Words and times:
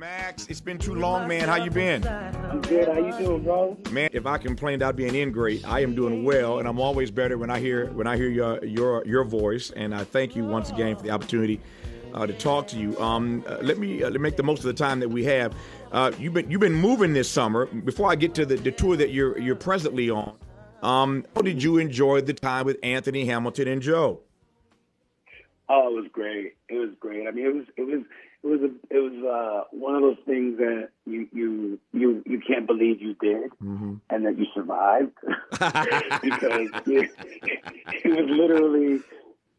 Max, 0.00 0.46
it's 0.48 0.62
been 0.62 0.78
too 0.78 0.94
long, 0.94 1.28
man. 1.28 1.46
How 1.46 1.56
you 1.56 1.70
been? 1.70 2.06
I'm 2.08 2.62
good. 2.62 2.88
How 2.88 2.94
you 2.94 3.12
doing, 3.18 3.42
bro? 3.42 3.76
Man, 3.90 4.08
if 4.14 4.24
I 4.24 4.38
complained 4.38 4.82
I'd 4.82 4.96
be 4.96 5.06
an 5.06 5.14
ingrate, 5.14 5.62
I 5.68 5.80
am 5.80 5.94
doing 5.94 6.24
well, 6.24 6.58
and 6.58 6.66
I'm 6.66 6.80
always 6.80 7.10
better 7.10 7.36
when 7.36 7.50
I 7.50 7.60
hear 7.60 7.92
when 7.92 8.06
I 8.06 8.16
hear 8.16 8.30
your 8.30 8.64
your 8.64 9.04
your 9.04 9.24
voice. 9.24 9.70
And 9.76 9.94
I 9.94 10.04
thank 10.04 10.34
you 10.34 10.42
once 10.46 10.70
again 10.70 10.96
for 10.96 11.02
the 11.02 11.10
opportunity 11.10 11.60
uh, 12.14 12.26
to 12.26 12.32
talk 12.32 12.66
to 12.68 12.78
you. 12.78 12.98
Um, 12.98 13.44
uh, 13.46 13.58
let 13.60 13.76
me 13.76 14.02
uh, 14.02 14.08
let 14.08 14.14
me 14.14 14.20
make 14.20 14.38
the 14.38 14.42
most 14.42 14.60
of 14.60 14.64
the 14.64 14.72
time 14.72 15.00
that 15.00 15.08
we 15.10 15.22
have. 15.26 15.54
Uh, 15.92 16.12
you've 16.18 16.32
been 16.32 16.50
you've 16.50 16.62
been 16.62 16.72
moving 16.72 17.12
this 17.12 17.30
summer. 17.30 17.66
Before 17.66 18.10
I 18.10 18.14
get 18.14 18.34
to 18.36 18.46
the, 18.46 18.56
the 18.56 18.72
tour 18.72 18.96
that 18.96 19.10
you're 19.10 19.38
you're 19.38 19.54
presently 19.54 20.08
on, 20.08 20.34
um, 20.82 21.26
how 21.34 21.42
did 21.42 21.62
you 21.62 21.76
enjoy 21.76 22.22
the 22.22 22.32
time 22.32 22.64
with 22.64 22.78
Anthony 22.82 23.26
Hamilton 23.26 23.68
and 23.68 23.82
Joe? 23.82 24.20
Oh, 25.68 25.94
it 25.94 26.00
was 26.00 26.10
great. 26.10 26.54
It 26.70 26.78
was 26.78 26.94
great. 26.98 27.26
I 27.26 27.32
mean, 27.32 27.44
it 27.44 27.54
was 27.54 27.66
it 27.76 27.82
was 27.82 28.00
it 28.42 28.46
was 28.46 28.60
a, 28.62 28.94
it 28.94 28.98
was 28.98 29.24
uh, 29.24 29.76
one 29.76 29.94
of 29.96 30.02
those 30.02 30.16
things 30.24 30.56
that 30.58 30.88
you 31.04 31.28
you 31.32 31.78
you 31.92 32.22
you 32.24 32.40
can't 32.40 32.66
believe 32.66 33.02
you 33.02 33.14
did 33.20 33.50
Mm-hmm. 33.62 33.94
and 34.08 34.26
that 34.26 34.38
you 34.38 34.46
survived. 34.54 35.12
Because 36.22 36.70
it, 36.86 37.10
it 38.04 38.08
was 38.08 38.30
literally 38.30 39.00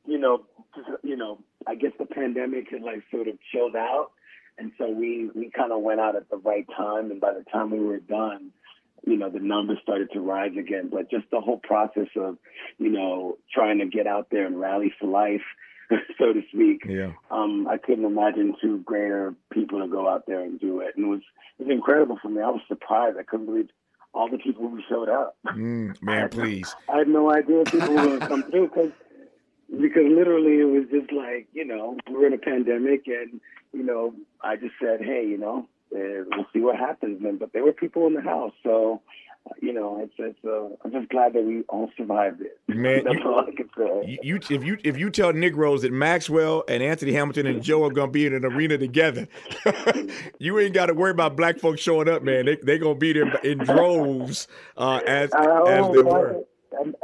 you 0.06 0.18
know 0.18 0.44
just, 0.76 0.90
you 1.04 1.16
know 1.16 1.40
I 1.68 1.76
guess 1.76 1.92
the 2.00 2.06
pandemic 2.06 2.72
had 2.72 2.82
like 2.82 3.04
sort 3.12 3.28
of 3.28 3.36
chilled 3.52 3.76
out. 3.76 4.12
And 4.58 4.72
so 4.78 4.90
we 4.90 5.30
we 5.36 5.52
kind 5.52 5.72
of 5.72 5.82
went 5.82 6.00
out 6.00 6.16
at 6.16 6.30
the 6.30 6.38
right 6.38 6.66
time. 6.76 7.12
And 7.12 7.22
by 7.22 7.34
the 7.34 7.46
time 7.52 7.72
we 7.72 7.80
were 7.80 8.00
done 8.00 8.52
you 9.06 9.18
know 9.18 9.30
the 9.30 9.40
numbers 9.40 9.80
started 9.82 10.12
to 10.14 10.20
rise 10.20 10.56
again. 10.58 10.90
But 10.92 11.10
just 11.10 11.26
the 11.32 11.42
whole 11.42 11.58
process 11.60 12.08
of 12.16 12.38
you 12.80 12.90
know 12.90 13.38
trying 13.54 13.80
to 13.80 13.86
get 13.86 14.08
out 14.08 14.28
there 14.32 14.46
and 14.46 14.60
rally 14.60 14.94
for 15.00 15.08
life 15.08 15.42
so 16.18 16.34
to 16.34 16.42
speak 16.54 16.84
Yeah. 16.88 17.14
um, 17.30 17.68
I 17.68 17.78
couldn't 17.78 18.06
imagine 18.06 18.56
two 18.62 18.80
greater 18.80 19.34
people 19.52 19.80
to 19.80 19.88
go 19.88 20.08
out 20.08 20.26
there 20.28 20.42
and 20.42 20.60
do 20.60 20.80
it. 20.80 20.94
And 20.96 21.06
it 21.06 21.10
was 21.10 21.22
it 21.60 21.68
was 21.68 21.72
incredible 21.72 22.18
for 22.22 22.30
me. 22.30 22.42
I 22.42 22.50
was 22.50 22.62
surprised. 22.68 23.18
I 23.20 23.24
couldn't 23.24 23.46
believe 23.46 23.70
all 24.14 24.30
the 24.30 24.38
people 24.38 24.68
who 24.70 24.82
showed 24.90 25.10
up. 25.10 25.38
Mm, 25.48 26.02
man, 26.02 26.30
please. 26.30 26.76
I 26.94 27.00
had 27.00 27.08
no 27.08 27.32
idea 27.34 27.64
people 27.66 27.90
were 27.90 27.96
going 27.96 28.20
to 28.20 28.28
come 28.28 28.44
through 28.50 28.68
because 28.70 28.92
because 29.70 30.04
literally 30.06 30.60
it 30.60 30.66
was 30.66 30.86
just 30.92 31.12
like 31.14 31.48
you 31.54 31.66
know 31.66 31.98
we're 32.10 32.28
in 32.28 32.34
a 32.34 32.38
pandemic 32.38 33.08
and 33.08 33.40
you 33.74 33.84
know 33.84 34.14
I 34.42 34.56
just 34.58 34.74
said 34.82 35.02
hey 35.02 35.26
you 35.28 35.38
know 35.38 35.68
uh, 35.96 36.24
we'll 36.32 36.46
see 36.54 36.60
what 36.60 36.78
happens 36.78 37.22
then. 37.22 37.38
But 37.38 37.54
there 37.54 37.64
were 37.64 37.74
people 37.74 38.08
in 38.08 38.14
the 38.14 38.22
house, 38.22 38.54
so. 38.64 39.02
You 39.60 39.74
know, 39.74 40.00
it's, 40.02 40.14
it's 40.18 40.38
uh, 40.46 40.76
I'm 40.86 40.92
just 40.92 41.10
glad 41.10 41.34
that 41.34 41.44
we 41.44 41.62
all 41.70 41.90
survived 41.98 42.42
it. 42.42 42.60
Man, 42.68 43.04
That's 43.06 43.18
you- 43.18 43.24
all 43.32 43.40
I 43.42 43.52
can 43.52 43.70
say. 43.78 44.20
You, 44.24 44.36
if 44.50 44.64
you 44.64 44.78
if 44.84 44.98
you 44.98 45.10
tell 45.10 45.34
Negroes 45.34 45.82
that 45.82 45.92
Maxwell 45.92 46.64
and 46.68 46.82
Anthony 46.84 47.12
Hamilton 47.14 47.48
and 47.48 47.62
Joe 47.64 47.84
are 47.86 47.92
gonna 47.92 48.12
be 48.12 48.26
in 48.26 48.34
an 48.34 48.46
arena 48.46 48.78
together, 48.78 49.28
you 50.40 50.60
ain't 50.60 50.74
got 50.74 50.88
to 50.88 50.94
worry 50.94 51.12
about 51.12 51.36
black 51.36 51.60
folks 51.60 51.82
showing 51.82 52.08
up, 52.10 52.24
man. 52.24 52.46
They 52.46 52.56
they 52.58 52.78
gonna 52.78 52.96
be 52.96 53.14
there 53.14 53.34
in 53.44 53.60
droves 53.60 54.48
uh, 54.78 55.02
as 55.08 55.32
Oh, 55.34 55.66
as 55.66 55.92
they 55.96 56.02
were. 56.02 56.44
I'm- 56.80 56.96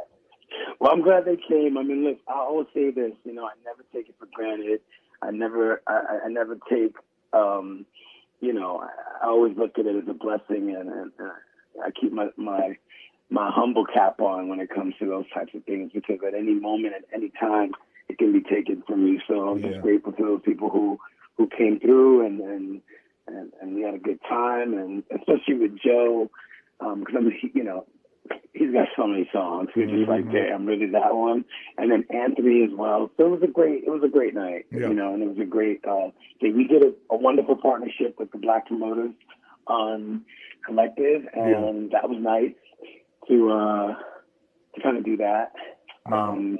Well, 0.79 0.91
I'm 0.91 1.01
glad 1.01 1.25
they 1.25 1.38
came. 1.38 1.75
I 1.77 1.83
mean, 1.83 2.03
look, 2.03 2.19
I 2.27 2.33
always 2.33 2.67
say 2.73 2.91
this. 2.91 3.13
You 3.23 3.33
know, 3.33 3.45
I 3.45 3.53
never 3.66 3.83
take 3.94 4.09
it 4.09 4.16
for 4.19 4.27
granted. 4.33 4.79
I 5.23 5.31
never, 5.31 5.81
I, 5.88 6.19
I- 6.25 6.29
never 6.29 6.57
take. 6.69 6.95
Um, 7.33 7.85
you 8.41 8.53
know, 8.53 8.79
I, 8.79 9.25
I 9.25 9.29
always 9.29 9.57
look 9.57 9.79
at 9.79 9.88
it 9.88 9.95
as 9.95 10.07
a 10.07 10.13
blessing, 10.13 10.75
and, 10.75 10.89
and 10.89 11.11
I 11.83 11.92
keep 11.92 12.11
my 12.14 12.28
my 12.38 12.78
my 13.30 13.52
humble 13.53 13.86
cap 13.86 14.20
on 14.22 14.47
when 14.47 14.59
it 14.59 14.70
comes 14.70 14.95
to 15.00 15.06
those 15.06 15.25
types 15.33 15.53
of 15.53 15.64
things 15.66 15.92
because 15.94 16.19
at 16.25 16.34
any 16.34 16.53
moment, 16.53 16.94
at 16.95 17.03
any 17.14 17.31
time, 17.39 17.72
it 18.08 18.17
can 18.17 18.31
be 18.34 18.42
taken 18.42 18.84
from 18.88 19.06
you. 19.08 19.19
So 19.28 19.50
I'm 19.50 19.61
Yeah. 19.61 19.69
just 19.72 19.81
grateful 19.81 20.14
to 20.14 20.23
those 20.23 20.42
people 20.44 20.69
who 20.69 21.00
who 21.38 21.47
came 21.47 21.80
through 21.80 22.25
and 22.25 22.39
and 22.42 22.81
and, 23.28 23.52
and 23.61 23.75
we 23.75 23.81
had 23.81 23.94
a 23.94 24.00
good 24.00 24.19
time, 24.28 24.73
and 24.73 25.03
especially 25.11 25.56
with 25.56 25.78
Joe, 25.84 26.30
because 26.80 27.16
I'm 27.16 27.31
you 27.53 27.64
know, 27.64 27.86
he's 28.53 28.72
got 28.72 28.88
so 28.95 29.06
many 29.08 29.30
songs. 29.34 29.69
We're 29.75 29.86
just 29.88 30.08
like, 30.09 30.23
Mhm. 30.25 30.31
damn, 30.31 30.66
really 30.66 30.88
that 30.88 31.13
one. 31.16 31.46
And 31.78 31.91
then 31.91 32.06
Anthony 32.09 32.63
as 32.63 32.72
well. 32.72 33.12
So 33.18 33.25
it 33.25 33.30
was 33.30 33.44
a 33.44 33.47
great, 33.47 33.84
it 33.84 33.90
was 33.90 34.03
a 34.03 34.07
great 34.07 34.34
night, 34.34 34.66
Yeah. 34.72 34.88
you 34.88 34.94
know, 34.94 35.13
and 35.13 35.22
it 35.24 35.28
was 35.30 35.40
a 35.40 35.46
great 35.46 35.84
uh, 35.85 36.12
thing. 36.40 36.56
We 36.56 36.68
did 36.68 36.84
a, 36.84 36.94
a 37.09 37.18
wonderful 37.18 37.57
partnership 37.57 38.18
with 38.19 38.31
the 38.31 38.38
Black 38.38 38.68
Promoters 38.68 39.12
on 39.68 40.24
Collective, 40.67 41.22
and 41.33 41.89
that 41.91 42.07
was 42.09 42.17
nice 42.22 42.53
to 43.28 43.50
uh, 43.51 43.88
to 44.75 44.81
kind 44.83 44.97
of 44.97 45.03
do 45.05 45.17
that. 45.17 45.51
Um, 46.11 46.59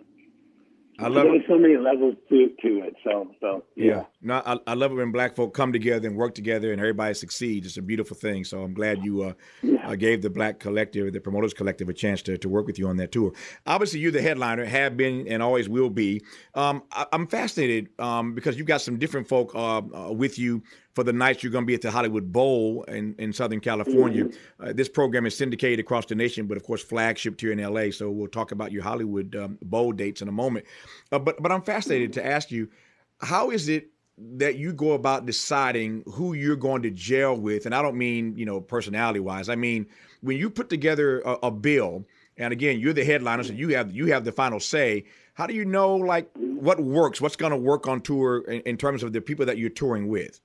I 1.00 1.03
love 1.09 1.13
there 1.13 1.28
it. 1.28 1.31
was 1.31 1.41
so 1.47 1.59
many 1.59 1.78
levels 1.78 2.16
to 2.29 2.47
to 2.63 2.84
it. 2.84 2.96
So 3.03 3.29
so 3.40 3.63
Yeah, 3.75 4.06
no, 4.19 4.41
I, 4.44 4.57
I 4.66 4.73
love 4.73 4.91
it 4.91 4.96
when 4.96 5.12
black 5.12 5.35
folk 5.35 5.53
come 5.53 5.72
together 5.72 6.07
and 6.07 6.17
work 6.17 6.34
together 6.34 6.72
and 6.72 6.81
everybody 6.81 7.13
succeeds. 7.13 7.67
It's 7.67 7.78
a 7.78 7.84
beautiful 7.84 8.17
thing. 8.17 8.44
So 8.44 8.63
I'm 8.63 8.73
glad 8.73 9.03
you 9.06 9.22
uh, 9.22 9.34
Yeah. 9.62 9.88
uh, 9.88 9.96
gave 9.96 10.23
the 10.23 10.31
Black 10.31 10.59
Collective, 10.59 11.13
the 11.13 11.22
Promoters 11.22 11.53
Collective, 11.53 11.88
a 11.88 11.94
chance 11.94 12.23
to, 12.23 12.35
to 12.40 12.50
work 12.50 12.66
with 12.66 12.79
you 12.79 12.88
on 12.88 12.97
that 12.97 13.12
tour. 13.12 13.31
Obviously, 13.67 14.00
you're 14.00 14.12
the 14.12 14.23
headliner, 14.23 14.66
have 14.66 14.97
been 14.97 15.28
and 15.28 15.44
always 15.44 15.69
will 15.69 15.91
be. 15.91 16.23
Um, 16.56 16.81
I, 16.91 17.06
I'm 17.13 17.28
fascinated 17.28 17.90
um, 18.00 18.34
because 18.34 18.57
you've 18.57 18.66
got 18.67 18.81
some 18.81 18.97
different 18.97 19.28
folk 19.28 19.53
uh, 19.53 19.78
uh, 19.78 20.12
with 20.12 20.40
you 20.40 20.63
for 20.97 21.03
the 21.03 21.13
nights 21.13 21.44
you're 21.44 21.52
going 21.52 21.63
to 21.63 21.68
be 21.68 21.75
at 21.75 21.84
the 21.84 21.91
Hollywood 21.91 22.34
Bowl 22.34 22.81
in, 22.88 23.13
in 23.19 23.31
Southern 23.31 23.59
California. 23.59 24.30
Uh, 24.59 24.74
this 24.74 24.90
program 24.90 25.28
is 25.28 25.38
syndicated 25.38 25.80
across 25.80 26.08
the 26.08 26.16
nation, 26.16 26.47
but 26.47 26.58
of 26.58 26.63
course, 26.63 26.81
flagship 26.81 27.40
here 27.40 27.52
in 27.52 27.59
LA. 27.59 27.91
So 27.91 28.09
we'll 28.09 28.28
talk 28.28 28.52
about 28.52 28.72
your 28.72 28.81
Hollywood 28.81 29.35
um, 29.35 29.59
Bowl 29.62 29.91
dates 29.91 30.24
in 30.24 30.28
a 30.28 30.31
moment. 30.31 30.66
Uh, 31.12 31.19
but 31.19 31.40
but 31.40 31.52
I'm 31.52 31.62
fascinated 31.62 32.13
to 32.13 32.25
ask 32.25 32.50
you, 32.50 32.69
how 33.22 33.52
is 33.52 33.69
it 33.69 33.91
that 34.18 34.56
you 34.56 34.74
go 34.74 34.94
about 34.94 35.28
deciding 35.28 36.02
who 36.08 36.34
you're 36.34 36.56
going 36.56 36.81
to 36.81 36.90
jail 36.90 37.38
with? 37.38 37.68
And 37.68 37.75
I 37.75 37.84
don't 37.84 37.96
mean, 37.96 38.35
you 38.35 38.47
know, 38.47 38.59
personality 38.59 39.19
wise. 39.19 39.50
I 39.50 39.56
mean, 39.56 39.85
when 40.22 40.38
you 40.38 40.50
put 40.50 40.68
together 40.68 41.19
a, 41.19 41.34
a 41.44 41.52
bill, 41.52 42.08
and 42.38 42.52
again, 42.52 42.79
you're 42.79 42.94
the 42.94 43.06
headliner, 43.06 43.44
so 43.44 43.53
you 43.53 43.69
have 43.75 43.96
you 43.96 44.08
have 44.08 44.25
the 44.25 44.31
final 44.31 44.59
say. 44.59 45.03
How 45.35 45.46
do 45.46 45.53
you 45.53 45.64
know 45.64 45.96
like 45.96 46.28
what 46.34 46.79
works, 46.79 47.22
what's 47.22 47.35
going 47.35 47.52
to 47.52 47.58
work 47.58 47.88
on 47.88 48.02
tour 48.02 48.40
in, 48.47 48.62
in 48.62 48.78
terms 48.78 49.03
of 49.03 49.14
the 49.14 49.22
people 49.22 49.46
that 49.46 49.59
you're 49.59 49.69
touring 49.69 50.08
with? 50.08 50.41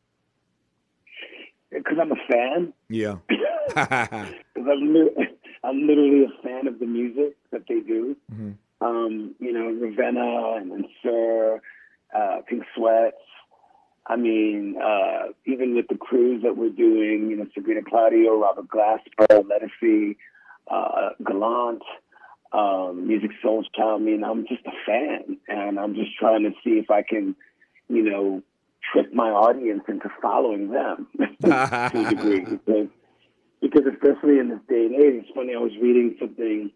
Because 1.92 2.08
I'm 2.10 2.12
a 2.12 2.32
fan. 2.32 2.72
Yeah. 2.88 3.16
Because 4.54 4.68
I'm, 4.70 4.94
li- 4.94 5.28
I'm 5.64 5.86
literally 5.86 6.24
a 6.24 6.42
fan 6.42 6.66
of 6.66 6.78
the 6.78 6.86
music 6.86 7.36
that 7.52 7.62
they 7.68 7.80
do. 7.80 8.16
Mhm. 8.32 8.56
Um, 8.80 9.34
you 9.38 9.52
know, 9.52 9.72
Raveena 9.72 10.56
and, 10.60 10.72
and 10.72 10.86
SiR, 11.02 11.60
uh, 12.16 12.40
Pink 12.48 12.64
Sweat$. 12.74 13.14
I 14.06 14.16
mean, 14.16 14.76
uh, 14.82 15.28
even 15.46 15.74
with 15.76 15.86
the 15.88 15.96
cruise 15.96 16.42
that 16.42 16.56
we're 16.56 16.70
doing, 16.70 17.30
you 17.30 17.36
know, 17.36 17.46
Sabrina 17.54 17.80
Claudio, 17.88 18.36
Robert 18.40 18.66
Glasper, 18.68 19.44
Ledisi, 19.44 20.16
uh, 20.68 21.10
Gallant, 21.24 21.82
um, 22.52 23.06
Music 23.06 23.30
Soul 23.42 23.64
Child. 23.76 24.02
I 24.02 24.04
mean, 24.04 24.24
I'm 24.24 24.46
just 24.48 24.66
a 24.66 24.72
fan, 24.84 25.38
and 25.48 25.78
I'm 25.78 25.94
just 25.94 26.16
trying 26.18 26.42
to 26.42 26.50
see 26.64 26.78
if 26.78 26.90
I 26.90 27.02
can, 27.02 27.36
you 27.88 28.02
know, 28.02 28.42
trick 28.90 29.12
my 29.14 29.30
audience 29.30 29.82
into 29.88 30.08
following 30.20 30.70
them 30.70 31.06
to 31.44 32.06
a 32.06 32.08
degree. 32.08 32.46
Because, 32.66 32.88
because 33.60 33.82
especially 33.94 34.38
in 34.38 34.48
this 34.48 34.58
day 34.68 34.86
and 34.86 34.94
age, 34.96 35.22
it's 35.22 35.30
funny. 35.34 35.54
I 35.54 35.58
was 35.58 35.72
reading 35.80 36.16
something. 36.18 36.70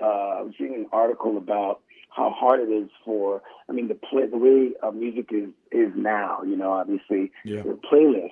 Uh, 0.00 0.04
I 0.38 0.42
was 0.42 0.52
reading 0.60 0.76
an 0.76 0.86
article 0.92 1.36
about 1.36 1.80
how 2.14 2.30
hard 2.30 2.60
it 2.60 2.70
is 2.72 2.88
for. 3.04 3.42
I 3.68 3.72
mean, 3.72 3.88
the 3.88 3.94
play, 3.94 4.26
the 4.26 4.38
way 4.38 4.70
uh, 4.82 4.92
music 4.92 5.30
is 5.32 5.48
is 5.72 5.92
now. 5.96 6.42
You 6.44 6.56
know, 6.56 6.72
obviously, 6.72 7.32
Yeah. 7.44 7.62
the 7.62 7.78
playlists. 7.90 8.30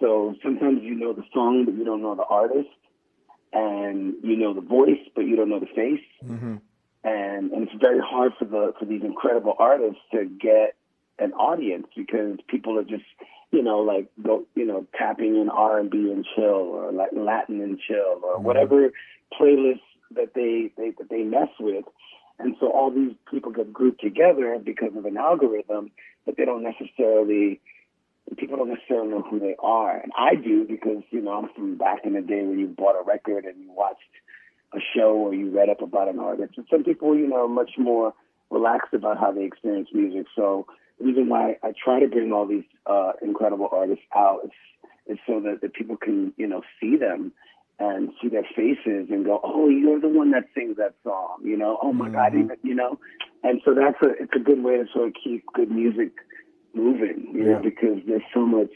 So 0.00 0.34
sometimes 0.42 0.82
you 0.82 0.94
know 0.94 1.12
the 1.12 1.24
song, 1.34 1.66
but 1.66 1.74
you 1.74 1.84
don't 1.84 2.00
know 2.00 2.14
the 2.14 2.24
artist, 2.24 2.70
and 3.52 4.14
you 4.22 4.36
know 4.36 4.54
the 4.54 4.62
voice, 4.62 5.02
but 5.14 5.26
you 5.26 5.36
don't 5.36 5.50
know 5.50 5.60
the 5.60 5.66
face 5.66 6.00
hmm 6.26 6.56
and 7.02 7.50
and 7.52 7.62
it's 7.66 7.80
very 7.80 8.00
hard 8.00 8.32
for 8.38 8.44
the 8.44 8.74
for 8.78 8.84
these 8.84 9.02
incredible 9.02 9.54
artists 9.58 10.00
to 10.12 10.24
get 10.26 10.76
an 11.20 11.32
audience 11.34 11.86
because 11.96 12.38
people 12.48 12.78
are 12.78 12.84
just 12.84 13.04
you 13.52 13.62
know 13.62 13.78
like 13.80 14.06
go 14.22 14.44
you 14.54 14.64
know 14.64 14.86
tapping 14.96 15.36
in 15.40 15.48
R 15.48 15.78
and 15.78 15.90
B 15.90 16.10
and 16.10 16.26
chill 16.34 16.44
or 16.74 16.92
like 16.92 17.10
Latin 17.12 17.60
and 17.60 17.78
chill 17.78 18.20
or 18.22 18.38
Mhm. 18.38 18.42
whatever 18.42 18.92
playlists 19.38 19.80
that 20.12 20.34
they, 20.34 20.72
they 20.76 20.90
that 20.98 21.08
they 21.08 21.22
mess 21.22 21.48
with, 21.60 21.84
and 22.38 22.56
so 22.58 22.70
all 22.72 22.90
these 22.90 23.14
people 23.30 23.52
get 23.52 23.72
grouped 23.72 24.00
together 24.00 24.58
because 24.58 24.96
of 24.96 25.04
an 25.04 25.16
algorithm, 25.16 25.90
but 26.26 26.36
they 26.36 26.44
don't 26.44 26.62
necessarily 26.62 27.60
people 28.36 28.56
don't 28.56 28.68
necessarily 28.68 29.08
know 29.08 29.22
who 29.22 29.38
they 29.40 29.56
are, 29.58 29.96
and 29.98 30.12
I 30.16 30.34
do 30.34 30.64
because 30.64 31.02
you 31.10 31.20
know 31.20 31.32
I'm 31.32 31.48
from 31.54 31.76
back 31.76 32.00
in 32.04 32.14
the 32.14 32.22
day 32.22 32.42
when 32.42 32.58
you 32.58 32.66
bought 32.66 33.00
a 33.00 33.04
record 33.04 33.44
and 33.44 33.56
you 33.60 33.70
watched 33.72 34.00
a 34.72 34.78
show 34.94 35.12
or 35.14 35.34
you 35.34 35.50
read 35.50 35.68
up 35.68 35.82
about 35.82 36.08
an 36.08 36.18
artist. 36.20 36.54
And 36.56 36.66
some 36.70 36.84
people, 36.84 37.16
you 37.16 37.26
know, 37.26 37.44
are 37.44 37.48
much 37.48 37.72
more 37.76 38.14
relaxed 38.50 38.94
about 38.94 39.18
how 39.18 39.32
they 39.32 39.44
experience 39.44 39.88
music. 39.92 40.26
So 40.36 40.66
the 41.00 41.06
reason 41.06 41.28
why 41.28 41.56
I 41.62 41.72
try 41.82 42.00
to 42.00 42.06
bring 42.08 42.32
all 42.32 42.46
these 42.46 42.64
uh, 42.86 43.12
incredible 43.22 43.68
artists 43.72 44.04
out 44.14 44.40
is, 44.44 44.50
is 45.06 45.18
so 45.26 45.40
that, 45.40 45.60
that 45.62 45.72
people 45.72 45.96
can, 45.96 46.32
you 46.36 46.46
know, 46.46 46.62
see 46.80 46.96
them 46.96 47.32
and 47.78 48.10
see 48.20 48.28
their 48.28 48.44
faces 48.54 49.08
and 49.10 49.24
go, 49.24 49.40
oh, 49.42 49.68
you're 49.68 50.00
the 50.00 50.08
one 50.08 50.30
that 50.32 50.44
sings 50.54 50.76
that 50.76 50.94
song, 51.02 51.38
you 51.42 51.56
know, 51.56 51.78
oh 51.82 51.92
my 51.92 52.10
God, 52.10 52.32
Mhm. 52.34 52.44
even, 52.44 52.56
you 52.62 52.74
know. 52.74 52.98
And 53.42 53.62
so 53.64 53.72
that's 53.74 53.96
a, 54.02 54.10
it's 54.22 54.34
a 54.36 54.38
good 54.38 54.62
way 54.62 54.76
to 54.76 54.84
sort 54.92 55.08
of 55.08 55.14
keep 55.14 55.44
good 55.54 55.70
music 55.70 56.12
moving, 56.74 57.32
you 57.32 57.44
Yeah. 57.44 57.52
know, 57.54 57.58
because 57.62 58.02
there's 58.06 58.22
so 58.34 58.44
much, 58.44 58.70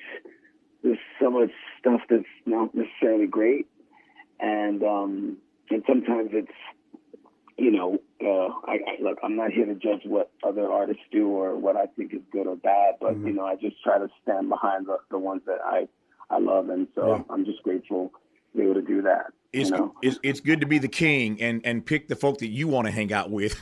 there's 0.82 0.98
of 1.20 1.34
it's 1.42 1.52
stuff 1.78 2.00
that's 2.08 2.24
not 2.46 2.74
necessarily 2.74 3.26
great, 3.26 3.66
and 4.40 4.82
um, 4.82 5.38
and 5.70 5.82
sometimes 5.86 6.30
it's 6.32 6.52
you 7.56 7.70
know, 7.70 7.98
uh, 8.20 8.52
I, 8.66 8.74
I 8.74 9.02
look, 9.02 9.18
I'm 9.22 9.36
not 9.36 9.52
here 9.52 9.66
to 9.66 9.74
judge 9.74 10.02
what 10.04 10.30
other 10.46 10.70
artists 10.70 11.02
do 11.12 11.28
or 11.28 11.56
what 11.56 11.76
I 11.76 11.86
think 11.86 12.12
is 12.12 12.20
good 12.32 12.46
or 12.46 12.56
bad, 12.56 12.94
but 13.00 13.14
mm-hmm. 13.14 13.28
you 13.28 13.32
know, 13.34 13.44
I 13.44 13.56
just 13.56 13.82
try 13.82 13.98
to 13.98 14.08
stand 14.22 14.48
behind 14.48 14.86
the, 14.86 14.98
the 15.10 15.18
ones 15.18 15.42
that 15.46 15.58
I 15.64 15.88
I 16.30 16.38
love, 16.38 16.68
and 16.68 16.88
so 16.94 17.16
yeah. 17.16 17.22
I'm 17.30 17.44
just 17.44 17.62
grateful 17.62 18.12
to 18.52 18.58
be 18.58 18.64
able 18.64 18.74
to 18.74 18.82
do 18.82 19.02
that. 19.02 19.26
It's, 19.52 19.70
you 19.70 19.76
know? 19.76 19.94
it's 20.02 20.18
it's 20.22 20.40
good 20.40 20.60
to 20.60 20.66
be 20.66 20.78
the 20.78 20.88
king 20.88 21.40
and 21.40 21.60
and 21.64 21.84
pick 21.84 22.08
the 22.08 22.16
folk 22.16 22.38
that 22.38 22.48
you 22.48 22.66
want 22.66 22.86
to 22.86 22.92
hang 22.92 23.12
out 23.12 23.30
with. 23.30 23.56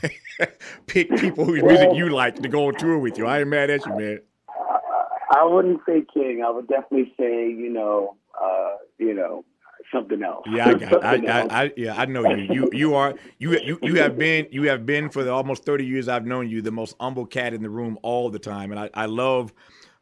pick 0.86 1.10
people 1.16 1.44
whose 1.44 1.62
well, 1.62 1.72
music 1.72 1.90
you 1.94 2.08
like 2.08 2.36
to 2.36 2.48
go 2.48 2.68
on 2.68 2.74
tour 2.76 2.98
with 2.98 3.18
you. 3.18 3.26
I 3.26 3.40
ain't 3.40 3.48
mad 3.48 3.68
at 3.68 3.84
you, 3.84 3.96
man. 3.96 4.20
I, 4.48 5.40
I 5.40 5.44
wouldn't 5.44 5.80
say 5.86 6.04
king. 6.12 6.42
I 6.46 6.50
would 6.50 6.68
definitely 6.68 7.12
say 7.18 7.50
you 7.50 7.68
know 7.68 8.16
uh, 8.42 8.76
you 8.98 9.12
know 9.12 9.44
something 9.92 10.22
else. 10.22 10.44
Yeah, 10.50 10.68
I 10.68 10.74
got. 10.78 11.04
I, 11.04 11.14
I, 11.14 11.62
I, 11.64 11.72
yeah, 11.76 11.94
I 11.96 12.04
know 12.06 12.28
you. 12.28 12.52
You 12.52 12.70
you 12.72 12.94
are 12.94 13.14
you 13.38 13.58
you 13.58 13.78
you 13.82 13.94
have 13.96 14.18
been 14.18 14.46
you 14.50 14.64
have 14.64 14.84
been 14.84 15.08
for 15.08 15.24
the 15.24 15.32
almost 15.32 15.64
thirty 15.64 15.86
years 15.86 16.08
I've 16.08 16.26
known 16.26 16.48
you 16.48 16.62
the 16.62 16.70
most 16.70 16.96
humble 17.00 17.26
cat 17.26 17.54
in 17.54 17.62
the 17.62 17.70
room 17.70 17.98
all 18.02 18.30
the 18.30 18.38
time, 18.38 18.70
and 18.70 18.80
I 18.80 18.90
I 18.94 19.06
love. 19.06 19.52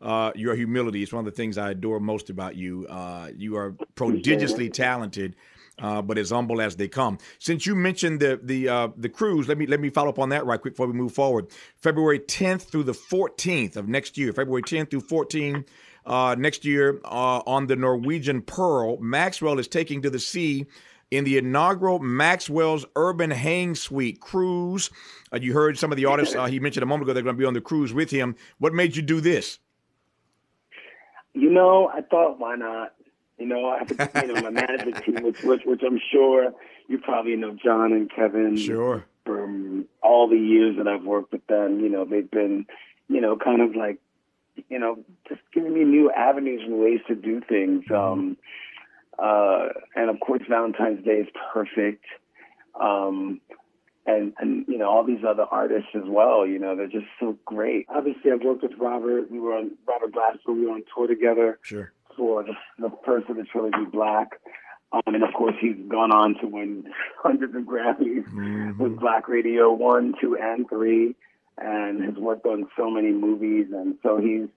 Uh, 0.03 0.33
your 0.35 0.55
humility 0.55 1.03
is 1.03 1.13
one 1.13 1.21
of 1.21 1.27
the 1.27 1.37
things 1.37 1.59
I 1.59 1.73
adore 1.73 2.01
most 2.01 2.31
about 2.31 2.57
you. 2.57 2.87
Uh, 2.89 3.29
you 3.37 3.55
are 3.59 3.77
prodigiously 3.97 4.71
talented, 4.71 5.37
uh, 5.79 6.01
but 6.01 6.17
as 6.17 6.31
humble 6.31 6.63
as 6.63 6.77
they 6.77 6.89
come. 6.89 7.19
Since 7.39 7.67
you 7.67 7.75
mentioned 7.75 8.19
the 8.21 8.41
the 8.43 8.69
uh, 8.69 8.89
the 8.97 9.11
cruise, 9.11 9.47
let 9.47 9.59
me 9.59 9.67
let 9.67 9.79
me 9.79 9.91
follow 9.91 10.09
up 10.09 10.19
on 10.19 10.31
that 10.31 10.47
right 10.47 10.59
quick 10.59 10.73
before 10.73 10.87
we 10.87 10.95
move 10.95 11.13
forward. 11.13 11.49
February 11.77 12.19
10th 12.19 12.63
through 12.63 12.85
the 12.85 12.93
14th 12.93 13.77
of 13.77 13.89
next 13.89 14.17
year, 14.17 14.33
February 14.33 14.63
10th 14.63 14.91
through 14.91 15.01
14 15.01 15.67
uh, 16.11 16.35
next 16.37 16.65
year 16.65 17.01
uh, 17.05 17.41
on 17.47 17.69
the 17.69 17.77
Norwegian 17.77 18.43
Pearl. 18.43 18.99
Maxwell 18.99 19.61
is 19.61 19.69
taking 19.69 20.03
to 20.03 20.11
the 20.11 20.19
sea 20.19 20.67
in 21.13 21.23
the 21.23 21.39
inaugural 21.39 22.01
Maxwell's 22.01 22.85
Urban 22.97 23.31
Hang 23.31 23.77
Suite 23.77 24.21
cruise. 24.21 24.91
Uh, 25.33 25.39
you 25.41 25.53
heard 25.53 25.79
some 25.79 25.93
of 25.93 25.97
the 25.97 26.07
artists 26.07 26.35
uh, 26.35 26.47
he 26.47 26.59
mentioned 26.59 26.83
a 26.83 26.87
moment 26.87 27.05
ago 27.05 27.15
they're 27.15 27.23
going 27.23 27.37
to 27.37 27.39
be 27.39 27.47
on 27.47 27.55
the 27.55 27.61
cruise 27.61 27.95
with 27.95 28.11
him. 28.11 28.35
What 28.59 28.75
made 28.75 28.97
you 28.97 29.03
do 29.03 29.21
this? 29.21 29.61
You 31.33 31.49
know, 31.49 31.89
I 31.95 32.01
thought, 32.01 32.41
why 32.41 32.57
not? 32.57 32.93
You 33.39 33.47
know, 33.47 33.69
I 33.69 33.79
have 33.79 34.27
know 34.27 34.43
my 34.43 34.51
management 34.51 35.03
team, 35.05 35.23
which, 35.23 35.43
which 35.43 35.63
which 35.65 35.81
I'm 35.87 35.99
sure 36.13 36.53
you 36.89 36.99
probably 36.99 37.37
know 37.37 37.57
John 37.65 37.93
and 37.93 38.11
Kevin. 38.11 38.57
Sure. 38.57 39.07
From 39.25 39.87
all 40.03 40.29
the 40.29 40.37
years 40.37 40.77
that 40.77 40.89
I've 40.89 41.05
worked 41.05 41.33
with 41.33 41.47
them, 41.47 41.81
you 41.81 41.89
know, 41.89 42.05
they've 42.05 42.31
been, 42.31 42.67
you 43.09 43.21
know, 43.21 43.37
kind 43.37 43.63
of 43.63 43.77
like 43.77 43.99
you 44.69 44.79
know, 44.79 44.99
just 45.29 45.41
giving 45.53 45.75
me 45.75 45.85
new 45.85 46.11
avenues 46.11 46.63
and 46.65 46.79
ways 46.79 47.01
to 47.09 47.15
do 47.15 47.41
things. 47.49 47.85
Mm-hmm. 47.85 47.95
Um, 47.95 48.37
uh, 49.19 49.69
and 49.95 50.11
of 50.11 50.19
course, 50.21 50.43
Valentine's 50.49 51.05
Day 51.05 51.19
is 51.21 51.29
perfect. 51.53 52.05
Um, 52.81 53.41
and, 54.07 54.33
and, 54.39 54.65
you 54.67 54.79
know, 54.79 54.89
all 54.89 55.05
these 55.05 55.25
other 55.29 55.45
artists 55.45 55.91
as 55.95 56.05
well, 56.07 56.47
you 56.47 56.59
know, 56.59 56.75
they're 56.75 56.89
just 56.89 57.07
so 57.21 57.39
great. 57.45 57.87
Obviously, 57.89 58.33
I've 58.33 58.43
worked 58.43 58.63
with 58.63 58.73
Robert. 58.79 59.31
We 59.31 59.39
were 59.39 59.55
on 59.55 59.73
Robert 59.87 60.13
Glasper. 60.13 60.55
We 60.55 60.67
were 60.67 60.73
on 60.73 60.85
tour 60.95 61.07
together 61.07 61.59
sure. 61.63 61.93
for 62.17 62.43
the, 62.43 62.55
the 62.79 62.91
first 63.05 63.29
of 63.29 63.37
the 63.37 63.45
trilogy, 63.45 63.85
Black. 63.93 64.41
Um, 64.93 65.03
and 65.15 65.23
of 65.23 65.35
course, 65.35 65.55
he's 65.61 65.77
gone 65.89 66.13
on 66.13 66.35
to 66.41 66.47
win 66.47 66.91
hundreds 67.23 67.55
of 67.55 67.63
Grammys 67.63 68.27
mm-hmm. 68.27 68.83
with 68.83 68.99
Black 68.99 69.29
Radio 69.29 69.73
1, 69.73 70.15
2, 70.21 70.37
and 70.41 70.69
3 70.69 71.15
and 71.61 72.03
has 72.03 72.15
worked 72.15 72.47
on 72.47 72.67
so 72.77 72.91
many 72.91 73.13
movies. 73.13 73.67
And 73.73 73.97
so 74.03 74.19
he's, 74.19 74.49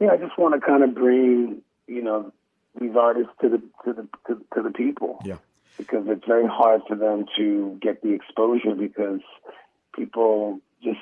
yeah, 0.00 0.10
I 0.12 0.16
just 0.16 0.38
want 0.38 0.54
to 0.54 0.60
kind 0.64 0.82
of 0.82 0.94
bring, 0.94 1.62
you 1.86 2.02
know, 2.02 2.32
these 2.80 2.94
artists 2.98 3.32
to 3.40 3.48
the 3.48 3.62
to 3.84 3.92
the 3.92 4.08
to, 4.28 4.44
to 4.54 4.62
the 4.62 4.70
people. 4.70 5.18
Yeah. 5.24 5.38
Because 5.78 6.06
it's 6.08 6.24
very 6.26 6.46
hard 6.46 6.82
for 6.88 6.96
them 6.96 7.26
to 7.36 7.78
get 7.82 8.02
the 8.02 8.12
exposure 8.12 8.74
because 8.74 9.20
people 9.94 10.60
just 10.82 11.00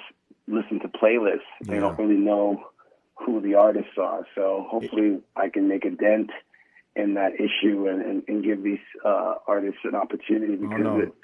listen 0.48 0.80
to 0.80 0.88
playlists. 0.88 1.46
They 1.60 1.78
don't 1.78 1.96
really 1.96 2.16
know 2.16 2.64
who 3.14 3.40
the 3.40 3.54
artists 3.54 3.96
are. 4.00 4.26
So 4.34 4.66
hopefully, 4.68 5.20
I 5.36 5.48
can 5.48 5.68
make 5.68 5.84
a 5.84 5.90
dent 5.90 6.30
in 6.96 7.14
that 7.14 7.34
issue 7.34 7.88
and, 7.88 8.02
and, 8.02 8.22
and 8.28 8.44
give 8.44 8.62
these 8.62 8.78
uh, 9.04 9.34
artists 9.46 9.80
an 9.84 9.94
opportunity 9.94 10.56
because 10.56 10.80
oh, 10.80 10.96
no. 10.96 11.00
it, 11.00 11.14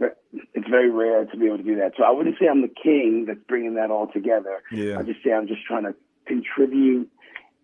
it's 0.00 0.68
very 0.68 0.90
rare 0.90 1.24
to 1.24 1.36
be 1.36 1.46
able 1.46 1.58
to 1.58 1.62
do 1.62 1.76
that. 1.76 1.92
So 1.96 2.04
I 2.04 2.10
wouldn't 2.10 2.36
say 2.38 2.46
I'm 2.48 2.62
the 2.62 2.68
king 2.68 3.24
that's 3.26 3.40
bringing 3.48 3.74
that 3.74 3.90
all 3.90 4.08
together. 4.12 4.62
Yeah. 4.70 4.98
I 4.98 5.02
just 5.02 5.22
say 5.24 5.32
I'm 5.32 5.46
just 5.46 5.64
trying 5.64 5.84
to 5.84 5.94
contribute 6.26 7.10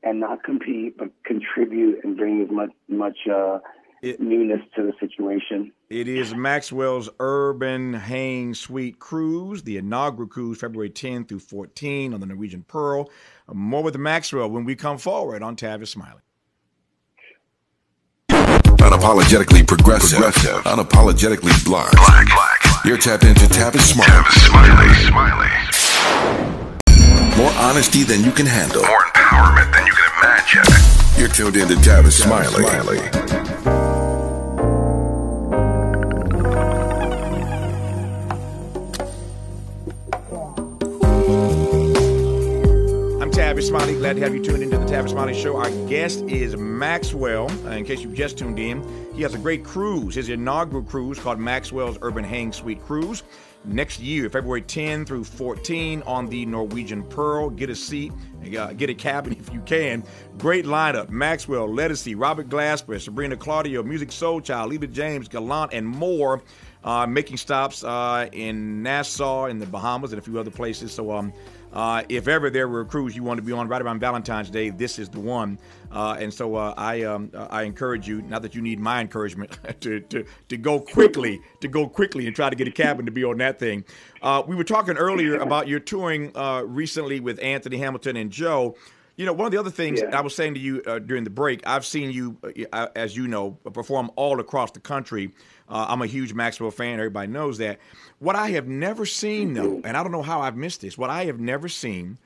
and 0.03 0.21
not 0.21 0.43
compete, 0.44 0.97
but 0.97 1.11
contribute 1.25 2.05
and 2.05 2.17
bring 2.17 2.41
as 2.43 2.50
much 2.50 2.71
much 2.88 3.19
uh, 3.31 3.59
it, 4.03 4.21
newness 4.21 4.61
to 4.77 4.82
the 4.82 4.93
situation. 4.99 5.73
It 5.91 6.09
is 6.09 6.35
Maxwell's 6.35 7.11
Urban 7.19 7.93
Hang 7.94 8.55
Suite 8.55 8.99
Cruise, 8.99 9.62
the 9.65 9.76
inaugural 9.76 10.29
cruise, 10.29 10.59
February 10.59 10.91
10 10.91 11.26
through 11.26 11.41
14 11.41 12.15
on 12.15 12.21
the 12.21 12.26
Norwegian 12.26 12.65
Pearl. 12.67 13.11
More 13.53 13.83
with 13.83 13.97
Maxwell 13.99 14.49
when 14.49 14.65
we 14.65 14.75
come 14.76 14.99
forward 14.99 15.43
on 15.43 15.56
Tavis 15.56 15.88
Smiley. 15.88 16.21
Unapologetically 18.90 19.64
progressive. 19.64 20.19
progressive. 20.19 20.64
Unapologetically 20.64 21.64
black. 21.64 21.92
black. 21.92 22.26
black. 22.26 22.84
You're 22.84 22.98
tapped 22.98 23.22
into 23.22 23.42
Tavis 23.42 23.82
Smiley. 23.82 24.10
Tavis 24.10 24.34
Smiley. 24.48 24.92
Smiley. 25.06 25.50
More 27.37 27.52
honesty 27.52 28.02
than 28.02 28.25
you 28.25 28.32
can 28.32 28.46
handle. 28.46 28.82
More 28.82 29.04
empowerment 29.14 29.72
than 29.72 29.87
you 29.87 29.92
can 29.92 30.10
imagine. 30.19 30.64
You're 31.16 31.28
tuned 31.28 31.56
into 31.56 31.75
Tavis, 31.75 32.20
Tavis 32.20 32.25
Smiley. 32.25 32.64
Smiley. 32.64 32.98
Tavis 43.31 43.69
Smiley. 43.69 43.94
Glad 43.94 44.16
to 44.16 44.22
have 44.22 44.34
you 44.34 44.42
tuned 44.42 44.62
into 44.62 44.69
the 44.69 44.69
Tavis 44.90 45.10
Smiley 45.10 45.40
Show. 45.40 45.56
Our 45.56 45.70
guest 45.87 46.25
is 46.25 46.56
Maxwell. 46.56 47.48
Uh, 47.64 47.70
in 47.76 47.84
case 47.84 48.00
you 48.00 48.12
just 48.12 48.37
tuned 48.37 48.58
in, 48.58 48.82
he 49.14 49.22
has 49.22 49.34
a 49.34 49.38
great 49.38 49.64
cruise, 49.64 50.16
his 50.16 50.28
inaugural 50.28 50.82
cruise 50.82 51.16
called 51.16 51.38
Maxwell's 51.38 51.96
Urban 52.02 52.25
Hang 52.25 52.52
Suite 52.52 52.82
Cruise. 52.82 53.22
Next 53.64 54.00
year, 54.00 54.28
February 54.28 54.62
10 54.62 55.04
through 55.04 55.22
14 55.22 56.02
on 56.08 56.26
the 56.26 56.44
Norwegian 56.44 57.04
Pearl. 57.04 57.50
Get 57.50 57.70
a 57.70 57.76
seat, 57.76 58.12
uh, 58.58 58.72
get 58.72 58.90
a 58.90 58.94
cabin 58.94 59.32
if 59.38 59.54
you 59.54 59.60
can. 59.60 60.02
Great 60.38 60.64
lineup 60.64 61.08
Maxwell, 61.08 61.69
Ledisi, 61.69 62.16
Robert 62.16 62.48
Glasper, 62.48 63.00
Sabrina 63.00 63.37
Claudio, 63.37 63.85
Musiq 63.85 64.09
Soulchild, 64.09 64.76
Leela 64.76 64.90
James, 64.90 65.28
Gallant, 65.28 65.73
and 65.73 65.87
more. 65.87 66.42
Uh, 66.82 67.06
making 67.06 67.37
stops 67.37 67.85
uh, 67.85 68.26
in 68.32 68.82
Nassau, 68.82 69.44
in 69.44 69.59
the 69.59 69.66
Bahamas, 69.66 70.12
and 70.12 70.18
a 70.18 70.23
few 70.23 70.40
other 70.40 70.50
places. 70.50 70.90
So, 70.90 71.12
um, 71.12 71.32
uh, 71.73 72.03
if 72.09 72.29
ever 72.29 72.50
there 72.50 72.69
were 72.69 72.81
a 72.81 72.85
cruise 72.85 73.15
you 73.15 73.23
want 73.23 73.39
to 73.39 73.43
be 73.43 73.53
on 73.53 73.69
right 73.69 73.81
around 73.81 74.00
Valentine's 74.00 74.50
Day, 74.50 74.71
this 74.71 74.99
is 74.99 75.09
the 75.09 75.21
one. 75.21 75.59
Uh, 75.93 76.17
and 76.19 76.33
so 76.33 76.55
uh, 76.55 76.75
I 76.77 77.03
um, 77.03 77.31
uh, 77.35 77.49
I 77.50 77.62
encourage 77.62 78.07
you, 78.09 78.23
not 78.23 78.43
that 78.43 78.55
you 78.55 78.62
need 78.62 78.79
my 78.79 79.00
encouragement, 79.00 79.59
to, 79.81 80.00
to, 80.00 80.25
to 80.49 80.57
go 80.57 80.81
quickly, 80.81 81.41
to 81.61 81.69
go 81.69 81.89
quickly 81.89 82.27
and 82.27 82.35
try 82.35 82.50
to 82.50 82.57
get 82.57 82.69
a 82.69 82.73
cabin 82.73 83.07
to 83.07 83.12
be 83.12 83.25
on 83.25 83.39
that 83.39 83.59
thing. 83.59 83.85
Uh, 84.23 84.43
we 84.47 84.55
were 84.55 84.65
talking 84.65 84.97
earlier 84.97 85.39
about 85.39 85.67
your 85.67 85.81
touring 85.81 86.37
uh, 86.37 86.62
recently 86.65 87.21
with 87.21 87.41
Anthony 87.41 87.79
Hamilton 87.79 88.17
and 88.17 88.31
Joe. 88.31 88.77
You 89.21 89.27
know, 89.27 89.35
one 89.35 89.45
of 89.45 89.53
the 89.53 89.61
other 89.61 89.71
things 89.71 90.00
yeah. 90.00 90.17
I 90.17 90.23
was 90.23 90.35
saying 90.35 90.55
to 90.55 90.61
you 90.61 90.81
during 91.05 91.25
the 91.25 91.31
break, 91.31 91.61
I've 91.67 91.85
seen 91.85 92.11
you, 92.11 92.39
as 92.73 93.15
you 93.15 93.29
know, 93.29 93.50
perform 93.50 94.11
all 94.17 94.41
across 94.41 94.71
the 94.71 94.81
country. 94.81 95.31
Uh, 95.69 95.85
I'm 95.91 96.00
a 96.00 96.07
huge 96.07 96.33
Maxwell 96.33 96.71
fan. 96.71 96.95
Everybody 96.95 97.31
knows 97.31 97.59
that. 97.59 97.81
What 98.19 98.35
I 98.35 98.49
have 98.53 98.67
never 98.67 99.05
seen, 99.05 99.53
though, 99.53 99.83
and 99.85 99.95
I 99.95 100.03
don't 100.03 100.11
know 100.11 100.23
how 100.23 100.41
I've 100.41 100.57
missed 100.57 100.81
this, 100.81 100.97
what 100.97 101.11
I 101.11 101.27
have 101.27 101.39
never 101.39 101.69
seen 101.69 102.17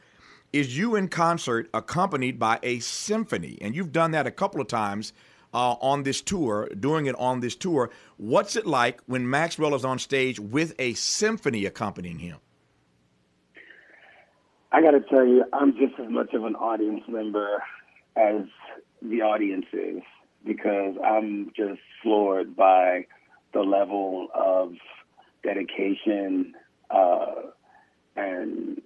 is 0.52 0.78
you 0.78 0.94
in 0.94 1.08
concert 1.08 1.68
accompanied 1.74 2.38
by 2.38 2.60
a 2.62 2.78
symphony. 2.78 3.58
And 3.60 3.74
you've 3.74 3.90
done 3.90 4.12
that 4.12 4.28
a 4.28 4.30
couple 4.30 4.60
of 4.60 4.68
times 4.68 5.12
uh, 5.52 5.72
on 5.80 6.04
this 6.04 6.20
tour, 6.20 6.68
doing 6.78 7.06
it 7.06 7.16
on 7.16 7.40
this 7.40 7.56
tour. 7.56 7.90
What's 8.18 8.54
it 8.54 8.68
like 8.68 9.00
when 9.06 9.28
Maxwell 9.28 9.74
is 9.74 9.84
on 9.84 9.98
stage 9.98 10.38
with 10.38 10.76
a 10.78 10.94
symphony 10.94 11.66
accompanying 11.66 12.20
him? 12.20 12.36
I 14.74 14.82
got 14.82 14.90
to 14.90 15.00
tell 15.00 15.24
you, 15.24 15.44
I'm 15.52 15.72
just 15.74 16.00
as 16.00 16.10
much 16.10 16.34
of 16.34 16.44
an 16.44 16.56
audience 16.56 17.02
member 17.06 17.62
as 18.16 18.42
the 19.00 19.22
audience 19.22 19.66
is 19.72 20.02
because 20.44 20.96
I'm 21.04 21.52
just 21.56 21.80
floored 22.02 22.56
by 22.56 23.06
the 23.52 23.60
level 23.60 24.26
of 24.34 24.72
dedication 25.44 26.54
uh, 26.90 27.34
and 28.16 28.82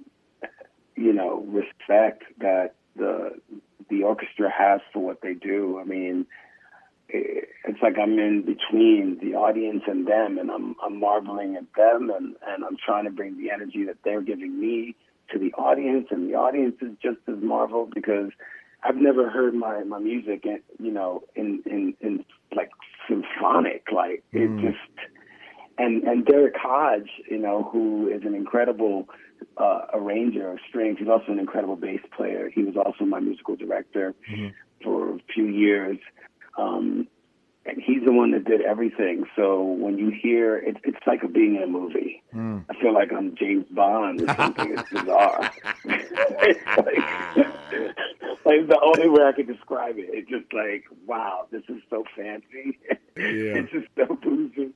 you 0.94 1.14
know 1.14 1.46
respect 1.48 2.24
that 2.40 2.74
the 2.94 3.40
the 3.88 4.02
orchestra 4.02 4.50
has 4.50 4.82
for 4.92 5.02
what 5.02 5.22
they 5.22 5.32
do. 5.32 5.78
I 5.80 5.84
mean, 5.84 6.26
it's 7.08 7.80
like 7.82 7.94
I'm 7.98 8.18
in 8.18 8.42
between 8.42 9.20
the 9.22 9.36
audience 9.36 9.84
and 9.86 10.06
them, 10.06 10.36
and 10.36 10.50
I'm 10.50 10.76
I'm 10.84 11.00
marveling 11.00 11.56
at 11.56 11.64
them, 11.74 12.10
and 12.14 12.36
and 12.46 12.62
I'm 12.62 12.76
trying 12.76 13.04
to 13.04 13.10
bring 13.10 13.38
the 13.38 13.50
energy 13.50 13.84
that 13.84 13.96
they're 14.04 14.20
giving 14.20 14.60
me 14.60 14.94
to 15.30 15.38
the 15.38 15.52
audience, 15.54 16.08
and 16.10 16.28
the 16.28 16.34
audience 16.34 16.76
is 16.80 16.92
just 17.02 17.18
as 17.28 17.36
marveled 17.42 17.92
because 17.94 18.30
I've 18.82 18.96
never 18.96 19.28
heard 19.30 19.54
my 19.54 19.82
my 19.84 19.98
music, 19.98 20.44
in, 20.44 20.60
you 20.78 20.92
know, 20.92 21.22
in 21.34 21.62
in 21.66 21.94
in 22.00 22.24
like 22.54 22.70
symphonic, 23.08 23.84
like 23.92 24.22
it 24.32 24.50
Mm. 24.50 24.60
just. 24.60 25.08
And 25.80 26.02
and 26.02 26.24
Derrick 26.26 26.56
Hodge, 26.56 27.08
you 27.30 27.38
know, 27.38 27.62
who 27.62 28.08
is 28.08 28.22
an 28.24 28.34
incredible 28.34 29.08
uh, 29.56 29.82
arranger 29.94 30.50
of 30.52 30.58
strings. 30.68 30.98
He's 30.98 31.08
also 31.08 31.30
an 31.30 31.38
incredible 31.38 31.76
bass 31.76 32.00
player. 32.16 32.50
He 32.52 32.64
was 32.64 32.76
also 32.76 33.04
my 33.04 33.20
musical 33.20 33.54
director 33.54 34.12
Mhm. 34.28 34.52
for 34.82 35.14
a 35.14 35.18
few 35.32 35.46
years. 35.46 35.98
Um, 36.56 37.06
and 37.68 37.82
he's 37.82 38.04
the 38.04 38.12
one 38.12 38.30
that 38.32 38.44
did 38.44 38.62
everything. 38.62 39.24
So 39.36 39.62
when 39.62 39.98
you 39.98 40.10
hear 40.10 40.56
it, 40.56 40.78
it's 40.84 40.98
like 41.06 41.20
being 41.32 41.56
in 41.56 41.62
a 41.62 41.66
movie. 41.66 42.22
Mm. 42.34 42.64
I 42.68 42.80
feel 42.80 42.94
like 42.94 43.12
I'm 43.12 43.34
James 43.36 43.66
Bond 43.70 44.22
or 44.22 44.34
something. 44.34 44.76
it's 44.76 44.90
bizarre. 44.90 45.50
it's 45.84 46.66
like, 46.76 46.86
like 48.44 48.68
the 48.68 48.80
only 48.82 49.08
way 49.08 49.24
I 49.24 49.32
could 49.32 49.46
describe 49.46 49.98
it. 49.98 50.08
It's 50.10 50.30
just 50.30 50.52
like, 50.52 50.84
wow, 51.06 51.46
this 51.50 51.62
is 51.68 51.82
so 51.90 52.04
fancy. 52.16 52.78
Yeah. 52.88 52.94
it's 53.16 53.72
just 53.72 53.88
so 53.96 54.16
bougie. 54.16 54.72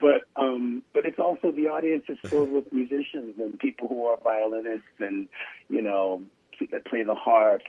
But 0.00 0.22
um, 0.36 0.82
but 0.94 1.04
it's 1.04 1.18
also 1.18 1.52
the 1.52 1.68
audience 1.68 2.04
is 2.08 2.18
filled 2.24 2.50
with 2.50 2.72
musicians 2.72 3.34
and 3.38 3.58
people 3.58 3.88
who 3.88 4.06
are 4.06 4.16
violinists 4.22 4.98
and 4.98 5.28
you 5.68 5.82
know 5.82 6.22
that 6.66 6.84
play 6.86 7.02
the 7.02 7.14
harp. 7.14 7.62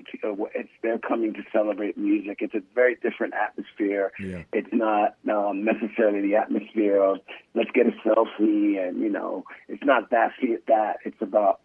It's 0.54 0.70
they're 0.82 1.00
coming 1.00 1.34
to 1.34 1.44
celebrate 1.52 1.98
music. 1.98 2.40
It's 2.42 2.54
a 2.54 2.62
very 2.76 2.96
different 2.96 3.34
atmosphere. 3.34 4.12
Yeah. 4.20 4.44
It's 4.54 4.72
not 4.72 5.16
um, 5.30 5.64
necessarily 5.64 6.22
the 6.22 6.36
atmosphere 6.36 7.02
of 7.02 7.20
let's 7.54 7.72
get 7.72 7.88
a 7.88 7.92
selfie 8.08 8.80
and 8.80 9.00
you 9.00 9.10
know 9.10 9.46
it's 9.68 9.84
not 9.84 10.10
that 10.12 10.32
that. 10.68 10.98
It's 11.06 11.22
about 11.22 11.62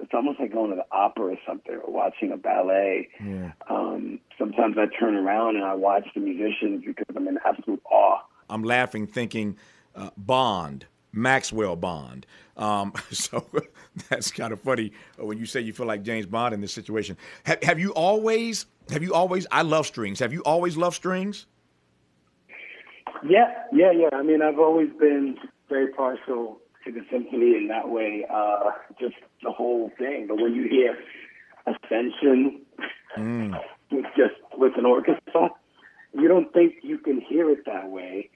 it's 0.00 0.12
almost 0.12 0.40
like 0.40 0.52
going 0.52 0.70
to 0.70 0.76
the 0.76 0.86
opera 0.90 1.32
or 1.32 1.38
something 1.46 1.74
or 1.74 1.92
watching 1.92 2.32
a 2.32 2.36
ballet. 2.36 3.08
Yeah. 3.24 3.52
Um, 3.70 4.18
sometimes 4.36 4.76
I 4.76 4.86
turn 4.98 5.14
around 5.14 5.56
and 5.56 5.64
I 5.64 5.74
watch 5.74 6.06
the 6.14 6.20
musicians 6.20 6.84
because 6.84 7.06
I'm 7.14 7.28
in 7.28 7.38
absolute 7.46 7.80
awe. 7.90 8.18
I'm 8.50 8.64
laughing, 8.64 9.06
thinking 9.06 9.56
uh, 9.94 10.10
Bond, 10.16 10.86
Maxwell 11.12 11.76
Bond. 11.76 12.26
Um, 12.56 12.92
so 13.10 13.44
that's 14.08 14.30
kind 14.30 14.52
of 14.52 14.60
funny 14.60 14.92
when 15.18 15.38
you 15.38 15.46
say 15.46 15.60
you 15.60 15.72
feel 15.72 15.86
like 15.86 16.02
James 16.02 16.26
Bond 16.26 16.54
in 16.54 16.60
this 16.60 16.72
situation. 16.72 17.16
Have, 17.44 17.62
have 17.62 17.78
you 17.78 17.92
always? 17.94 18.66
Have 18.90 19.02
you 19.02 19.14
always? 19.14 19.46
I 19.50 19.62
love 19.62 19.86
strings. 19.86 20.18
Have 20.18 20.32
you 20.32 20.42
always 20.42 20.76
loved 20.76 20.96
strings? 20.96 21.46
Yeah, 23.24 23.52
yeah, 23.72 23.92
yeah. 23.92 24.08
I 24.12 24.22
mean, 24.22 24.42
I've 24.42 24.58
always 24.58 24.90
been 24.98 25.38
very 25.68 25.88
partial 25.92 26.58
to 26.84 26.90
the 26.90 27.00
symphony 27.10 27.56
in 27.56 27.68
that 27.68 27.88
way, 27.88 28.26
uh, 28.28 28.70
just 28.98 29.14
the 29.44 29.52
whole 29.52 29.92
thing. 29.96 30.26
But 30.26 30.38
when 30.38 30.54
you 30.54 30.68
hear 30.68 30.98
Ascension 31.66 32.62
Mm. 33.16 33.58
with 33.90 34.06
just 34.16 34.34
with 34.56 34.72
an 34.76 34.86
orchestra, 34.86 35.50
you 36.14 36.28
don't 36.28 36.52
think 36.52 36.74
you 36.82 36.98
can 36.98 37.20
hear 37.20 37.50
it 37.50 37.64
that 37.66 37.88
way 37.88 38.30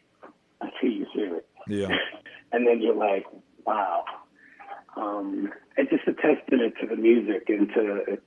until 0.61 0.90
you 0.90 1.06
hear 1.12 1.37
it. 1.37 1.47
Yeah. 1.68 1.88
And 2.53 2.67
then 2.67 2.81
you're 2.81 2.95
like, 2.95 3.26
wow. 3.67 4.05
Um, 4.97 5.53
it's 5.76 5.91
just 5.91 6.09
a 6.09 6.15
testament 6.15 6.75
to 6.81 6.87
the 6.87 6.97
music 6.97 7.49
and 7.49 7.69
to 7.75 8.19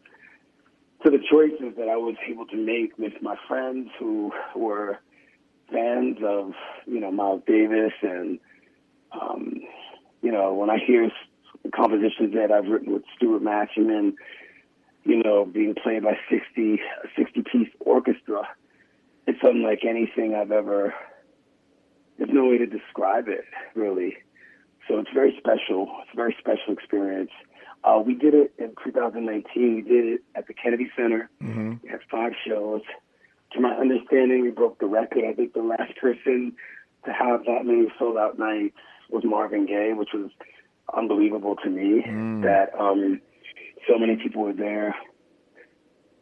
to 1.04 1.10
the 1.10 1.20
choices 1.32 1.76
that 1.78 1.88
I 1.88 1.96
was 1.96 2.16
able 2.30 2.46
to 2.48 2.58
make 2.58 2.98
with 2.98 3.14
my 3.22 3.36
friends 3.48 3.90
who 3.98 4.34
were 4.56 5.00
fans 5.72 6.18
of 6.24 6.54
you 6.86 7.00
know 7.00 7.12
Miles 7.12 7.42
Davis 7.48 7.94
and 8.02 8.40
um, 9.12 9.62
you 10.22 10.32
know 10.32 10.54
when 10.54 10.70
I 10.70 10.78
hear 10.78 11.10
compositions 11.76 12.34
that 12.34 12.52
I've 12.52 12.68
written 12.68 12.94
with 12.94 13.04
Stuart 13.16 13.42
Matthewman, 13.42 14.16
you 15.06 15.24
know 15.24 15.46
being 15.46 15.74
played 15.82 16.04
by 16.04 16.18
60 16.30 16.80
60 17.18 17.44
piece 17.52 17.70
orchestra, 17.80 18.48
it's 19.26 19.40
unlike 19.42 19.86
anything 19.88 20.36
I've 20.36 20.52
ever. 20.52 20.94
There's 22.20 22.32
no 22.34 22.46
way 22.46 22.58
to 22.60 22.66
describe 22.68 23.28
it 23.28 23.46
really. 23.76 24.18
So 24.88 25.00
it's 25.00 25.10
very 25.14 25.34
special. 25.40 25.88
It's 26.02 26.10
a 26.14 26.16
very 26.16 26.36
special 26.40 26.74
experience. 26.74 27.32
Uh, 27.84 28.02
we 28.06 28.14
did 28.14 28.34
it 28.34 28.52
in 28.58 28.74
2019. 28.84 29.76
We 29.76 29.82
did 29.82 30.06
it 30.06 30.22
at 30.36 30.48
the 30.48 30.54
Kennedy 30.54 30.90
Center. 30.96 31.30
hmm 31.42 31.76
We 31.82 31.90
had 31.90 32.02
five 32.12 32.34
shows. 32.46 32.82
To 33.54 33.60
my 33.62 33.72
understanding, 33.72 34.42
we 34.42 34.52
broke 34.52 34.80
the 34.80 34.86
record. 34.86 35.24
I 35.28 35.34
think 35.34 35.54
the 35.54 35.62
last 35.64 35.96
person 36.00 36.54
to 37.06 37.12
have 37.14 37.46
that 37.46 37.66
many 37.66 37.88
sold 37.98 38.18
out 38.18 38.38
nights 38.38 38.76
was 39.10 39.24
Marvin 39.24 39.66
Gaye, 39.66 39.94
which 39.96 40.10
was 40.14 40.30
unbelievable 40.94 41.56
to 41.64 41.70
me 41.70 42.04
Mm. 42.06 42.42
that 42.44 42.78
um, 42.80 43.22
so 43.88 43.98
many 43.98 44.18
people 44.18 44.44
were 44.44 44.54
there 44.54 44.94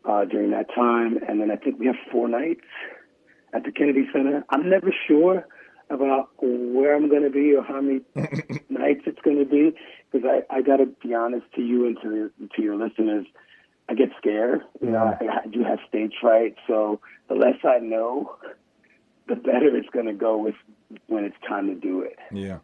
uh, 0.06 0.25
during 0.25 0.51
that 0.51 0.68
time. 0.75 1.18
And 1.27 1.42
then 1.42 1.50
I 1.51 1.56
think 1.56 1.80
we 1.80 1.88
have 1.88 1.96
four 2.12 2.27
nights 2.27 2.62
at 3.54 3.63
the 3.63 3.72
Kennedy 3.72 4.08
Center. 4.13 4.46
I'm 4.50 4.70
never 4.70 4.94
sure 5.08 5.46
about 5.89 6.29
where 6.41 6.96
I'm 6.96 7.10
going 7.10 7.24
to 7.24 7.29
be 7.29 7.56
or 7.56 7.63
how 7.63 7.82
many 7.82 8.01
nights 8.70 9.01
it's 9.06 9.22
going 9.22 9.39
to 9.39 9.46
be 9.46 9.75
because 10.12 10.27
I, 10.27 10.58
I 10.58 10.62
got 10.62 10.77
to 10.77 10.86
be 10.86 11.13
honest 11.13 11.46
to 11.56 11.62
you 11.62 11.88
and 11.88 11.98
to 12.01 12.32
to 12.56 12.62
your 12.62 12.75
listeners. 12.75 13.25
I 13.89 13.94
get 13.94 14.10
scared. 14.17 14.62
You 14.82 14.89
know, 14.91 15.17
I, 15.20 15.44
I 15.44 15.48
do 15.48 15.63
have 15.63 15.79
stage 15.88 16.13
fright. 16.20 16.56
So 16.67 17.00
the 17.29 17.36
less 17.36 17.56
I 17.63 17.79
know, 17.79 18.36
the 19.27 19.36
better 19.36 19.75
it's 19.75 19.89
going 19.89 20.08
to 20.08 20.13
go 20.13 20.38
with 20.38 20.56
when 21.08 21.24
it's 21.24 21.38
time 21.48 21.67
to 21.67 21.75
do 21.75 22.01
it. 22.01 22.17
Yeah. 22.32 22.60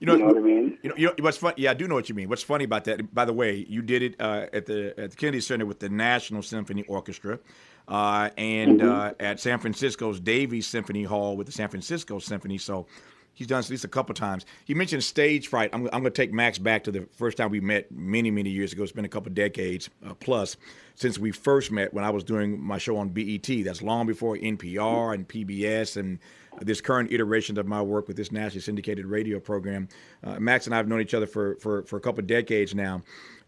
You 0.00 0.10
You 0.10 0.18
know, 0.18 0.24
know 0.24 0.32
what 0.32 0.36
I 0.38 0.40
mean? 0.40 0.78
You 0.82 0.88
know, 0.88 0.96
you 0.96 1.06
know 1.08 1.14
what's 1.20 1.36
fun? 1.36 1.52
Yeah, 1.58 1.72
I 1.72 1.74
do 1.74 1.86
know 1.86 1.94
what 1.94 2.08
you 2.08 2.14
mean. 2.14 2.30
What's 2.30 2.42
funny 2.42 2.64
about 2.64 2.84
that? 2.84 3.14
By 3.14 3.26
the 3.26 3.34
way, 3.34 3.66
you 3.68 3.82
did 3.82 4.02
it 4.02 4.16
uh, 4.18 4.46
at 4.52 4.64
the 4.64 4.98
at 4.98 5.10
the 5.10 5.16
Kennedy 5.16 5.40
Center 5.40 5.66
with 5.66 5.78
the 5.78 5.90
National 5.90 6.42
Symphony 6.42 6.84
Orchestra, 6.84 7.38
uh, 7.86 8.30
and 8.38 8.82
uh, 8.82 9.12
at 9.20 9.40
San 9.40 9.58
Francisco's 9.58 10.18
Davies 10.18 10.66
Symphony 10.66 11.04
Hall 11.04 11.36
with 11.36 11.46
the 11.46 11.52
San 11.52 11.68
Francisco 11.68 12.18
Symphony. 12.18 12.56
So 12.56 12.86
he's 13.34 13.46
done 13.46 13.58
this 13.58 13.66
at 13.66 13.70
least 13.70 13.84
a 13.84 13.88
couple 13.88 14.14
times. 14.14 14.44
He 14.64 14.74
mentioned 14.74 15.04
stage 15.04 15.48
fright. 15.48 15.70
I'm, 15.72 15.84
I'm 15.86 16.02
going 16.02 16.04
to 16.04 16.10
take 16.10 16.32
Max 16.32 16.58
back 16.58 16.84
to 16.84 16.92
the 16.92 17.06
first 17.12 17.36
time 17.36 17.50
we 17.50 17.60
met 17.60 17.90
many 17.90 18.30
many 18.30 18.50
years 18.50 18.72
ago. 18.72 18.82
It's 18.82 18.92
been 18.92 19.04
a 19.04 19.08
couple 19.08 19.32
decades 19.32 19.90
uh, 20.06 20.14
plus 20.14 20.56
since 20.94 21.18
we 21.18 21.30
first 21.30 21.70
met 21.70 21.94
when 21.94 22.04
I 22.04 22.10
was 22.10 22.24
doing 22.24 22.60
my 22.60 22.78
show 22.78 22.96
on 22.96 23.08
BET. 23.08 23.48
That's 23.64 23.82
long 23.82 24.06
before 24.06 24.36
NPR 24.36 25.14
and 25.14 25.26
PBS 25.26 25.96
and 25.96 26.18
this 26.60 26.80
current 26.80 27.12
iteration 27.12 27.58
of 27.58 27.66
my 27.66 27.80
work 27.80 28.08
with 28.08 28.16
this 28.16 28.32
nationally 28.32 28.60
syndicated 28.60 29.06
radio 29.06 29.40
program. 29.40 29.88
Uh, 30.22 30.38
Max 30.38 30.66
and 30.66 30.74
I 30.74 30.78
have 30.78 30.88
known 30.88 31.00
each 31.00 31.14
other 31.14 31.26
for, 31.26 31.56
for, 31.56 31.82
for 31.84 31.96
a 31.96 32.00
couple 32.00 32.20
of 32.20 32.26
decades 32.26 32.74
now. 32.74 33.02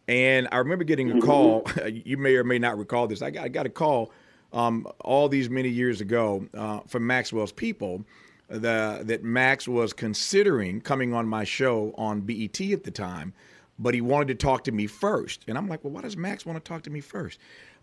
And 0.09 0.49
I 0.51 0.59
remember 0.59 0.85
getting 0.85 1.11
a 1.13 1.21
call. 1.21 1.67
you 1.93 2.17
may 2.17 2.35
or 2.37 2.45
may 2.45 2.59
not 2.59 2.79
recall 2.79 3.07
this. 3.07 3.23
I 3.23 3.31
got, 3.31 3.45
I 3.45 3.49
got 3.49 3.67
a 3.67 3.71
call 3.71 4.13
um, 4.53 4.87
all 5.01 5.29
these 5.29 5.49
many 5.49 5.69
years 5.69 6.01
ago 6.01 6.47
uh, 6.55 6.81
from 6.87 7.07
Maxwell's 7.07 7.53
people 7.53 8.05
the, 8.49 9.03
that 9.05 9.23
Max 9.23 9.67
was 9.67 9.93
considering 9.93 10.81
coming 10.81 11.15
on 11.15 11.27
my 11.27 11.45
show 11.45 11.95
on 11.97 12.21
BET 12.21 12.61
at 12.61 12.85
the 12.85 12.91
time, 12.91 13.33
but 13.79 13.95
he 13.95 14.01
wanted 14.01 14.29
to 14.29 14.35
talk 14.35 14.65
to 14.65 14.73
me 14.73 14.87
first. 14.87 15.45
And 15.49 15.57
I'm 15.57 15.69
like, 15.69 15.83
well, 15.85 15.93
why 15.93 16.03
does 16.03 16.17
Max 16.17 16.45
want 16.45 16.63
to 16.63 16.69
talk 16.69 16.83
to 16.85 16.91
me 16.91 17.01
first? 17.01 17.39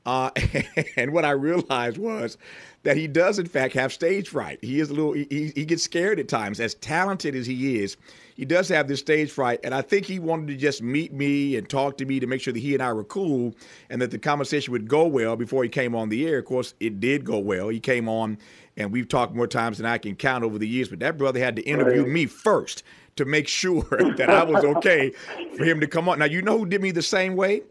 Uh, 0.09 0.31
and 0.97 1.13
what 1.13 1.23
I 1.23 1.31
realized 1.31 1.99
was 1.99 2.35
that 2.81 2.97
he 2.97 3.07
does, 3.07 3.37
in 3.37 3.45
fact, 3.45 3.75
have 3.75 3.93
stage 3.93 4.29
fright. 4.29 4.57
He 4.63 4.79
is 4.79 4.89
a 4.89 4.93
little, 4.93 5.13
he, 5.13 5.51
he 5.53 5.65
gets 5.65 5.83
scared 5.83 6.19
at 6.19 6.27
times. 6.27 6.59
As 6.59 6.73
talented 6.73 7.35
as 7.35 7.45
he 7.45 7.77
is, 7.77 7.95
he 8.35 8.43
does 8.43 8.69
have 8.69 8.87
this 8.87 9.01
stage 9.01 9.29
fright. 9.29 9.59
And 9.63 9.75
I 9.75 9.83
think 9.83 10.07
he 10.07 10.17
wanted 10.17 10.47
to 10.47 10.55
just 10.55 10.81
meet 10.81 11.13
me 11.13 11.55
and 11.57 11.69
talk 11.69 11.97
to 11.97 12.05
me 12.05 12.19
to 12.21 12.25
make 12.25 12.41
sure 12.41 12.51
that 12.51 12.59
he 12.59 12.73
and 12.73 12.81
I 12.81 12.91
were 12.91 13.03
cool 13.03 13.53
and 13.91 14.01
that 14.01 14.09
the 14.09 14.17
conversation 14.17 14.71
would 14.71 14.87
go 14.87 15.05
well 15.05 15.35
before 15.35 15.61
he 15.61 15.69
came 15.69 15.93
on 15.93 16.09
the 16.09 16.27
air. 16.27 16.39
Of 16.39 16.45
course, 16.45 16.73
it 16.79 16.99
did 16.99 17.23
go 17.23 17.37
well. 17.37 17.69
He 17.69 17.79
came 17.79 18.09
on, 18.09 18.39
and 18.77 18.91
we've 18.91 19.07
talked 19.07 19.35
more 19.35 19.45
times 19.45 19.77
than 19.77 19.85
I 19.85 19.99
can 19.99 20.15
count 20.15 20.43
over 20.43 20.57
the 20.57 20.67
years, 20.67 20.89
but 20.89 20.99
that 21.01 21.19
brother 21.19 21.39
had 21.39 21.55
to 21.57 21.61
interview 21.61 22.07
me 22.07 22.25
first 22.25 22.81
to 23.17 23.25
make 23.25 23.47
sure 23.61 23.83
that 24.17 24.31
I 24.31 24.43
was 24.43 24.63
okay 24.63 25.11
for 25.55 25.65
him 25.65 25.79
to 25.81 25.87
come 25.87 26.09
on. 26.09 26.17
Now, 26.17 26.25
you 26.25 26.41
know 26.41 26.57
who 26.57 26.65
did 26.65 26.81
me 26.81 26.89
the 26.89 27.03
same 27.03 27.35
way? 27.35 27.61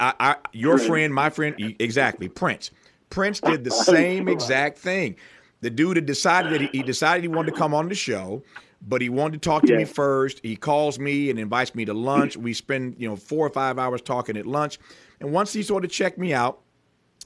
I, 0.00 0.14
I, 0.18 0.36
your 0.52 0.78
friend, 0.78 1.12
my 1.12 1.30
friend, 1.30 1.54
exactly, 1.78 2.28
Prince. 2.28 2.70
Prince 3.10 3.40
did 3.40 3.64
the 3.64 3.70
same 3.70 4.28
exact 4.28 4.78
thing. 4.78 5.16
The 5.60 5.70
dude 5.70 5.96
had 5.96 6.06
decided 6.06 6.52
that 6.52 6.60
he, 6.60 6.68
he 6.78 6.82
decided 6.82 7.22
he 7.22 7.28
wanted 7.28 7.52
to 7.52 7.58
come 7.58 7.74
on 7.74 7.88
the 7.88 7.94
show, 7.94 8.42
but 8.86 9.00
he 9.00 9.08
wanted 9.08 9.42
to 9.42 9.48
talk 9.48 9.62
to 9.64 9.76
me 9.76 9.84
first. 9.84 10.40
He 10.42 10.56
calls 10.56 10.98
me 10.98 11.30
and 11.30 11.38
invites 11.38 11.74
me 11.74 11.84
to 11.86 11.94
lunch. 11.94 12.36
We 12.36 12.52
spend 12.52 12.96
you 12.98 13.08
know 13.08 13.16
four 13.16 13.46
or 13.46 13.50
five 13.50 13.78
hours 13.78 14.02
talking 14.02 14.36
at 14.36 14.46
lunch, 14.46 14.78
and 15.20 15.32
once 15.32 15.52
he 15.52 15.62
sort 15.62 15.84
of 15.84 15.90
checked 15.90 16.18
me 16.18 16.34
out, 16.34 16.60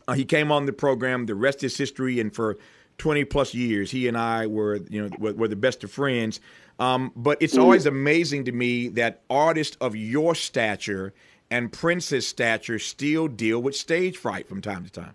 uh, 0.07 0.13
he 0.13 0.25
came 0.25 0.53
on 0.53 0.67
the 0.67 0.73
program. 0.73 1.27
The 1.27 1.35
rest 1.35 1.65
is 1.65 1.77
history, 1.77 2.21
and 2.21 2.35
for 2.35 2.57
20 2.99 3.25
plus 3.25 3.55
years, 3.55 3.91
he 3.91 4.07
and 4.09 4.17
I 4.17 4.47
were, 4.47 4.77
you 4.89 5.03
know, 5.03 5.17
were, 5.19 5.33
were 5.33 5.49
the 5.49 5.57
best 5.57 5.83
of 5.83 5.91
friends. 5.91 6.39
Um, 6.79 7.13
but 7.17 7.39
it's 7.41 7.59
always 7.59 7.87
amazing 7.87 8.45
to 8.45 8.53
me 8.53 8.89
that 8.89 9.23
artists 9.29 9.77
of 9.81 9.97
your 9.97 10.35
stature 10.35 11.13
and 11.51 11.73
Prince's 11.73 12.27
stature 12.27 12.79
still 12.79 13.29
deal 13.29 13.61
with 13.61 13.75
stage 13.75 14.17
fright 14.17 14.49
from 14.49 14.61
time 14.61 14.85
to 14.85 14.91
time. 14.91 15.15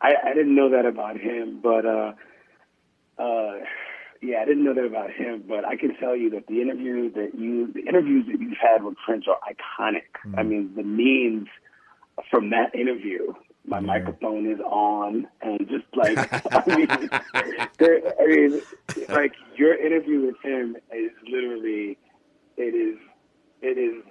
I, 0.00 0.14
I 0.30 0.34
didn't 0.34 0.54
know 0.54 0.70
that 0.70 0.84
about 0.84 1.18
him, 1.18 1.60
but 1.62 1.86
uh, 1.86 2.12
uh, 3.18 3.54
yeah, 4.20 4.38
I 4.42 4.44
didn't 4.44 4.64
know 4.64 4.74
that 4.74 4.84
about 4.84 5.10
him. 5.10 5.44
But 5.48 5.64
I 5.64 5.76
can 5.76 5.96
tell 5.96 6.14
you 6.14 6.30
that 6.30 6.46
the 6.46 6.60
interview 6.60 7.10
that 7.12 7.32
you, 7.34 7.72
the 7.72 7.80
interviews 7.80 8.26
that 8.26 8.40
you've 8.40 8.58
had 8.60 8.84
with 8.84 8.96
Prince 9.04 9.24
are 9.28 9.38
iconic. 9.48 10.36
I 10.36 10.42
mean, 10.42 10.72
the 10.76 10.82
memes 10.82 11.48
from 12.30 12.50
that 12.50 12.74
interview. 12.74 13.32
My 13.68 13.78
yeah. 13.78 13.86
microphone 13.86 14.48
is 14.48 14.60
on, 14.60 15.26
and 15.42 15.68
just 15.68 15.86
like 15.94 16.16
I 16.52 16.76
mean, 16.76 16.88
I 17.80 18.26
mean, 18.26 18.60
like 19.08 19.32
your 19.56 19.74
interview 19.74 20.26
with 20.26 20.36
him 20.42 20.76
is 20.94 21.10
literally, 21.28 21.98
it 22.56 22.74
is, 22.74 22.98
it 23.62 23.76
is. 23.76 24.04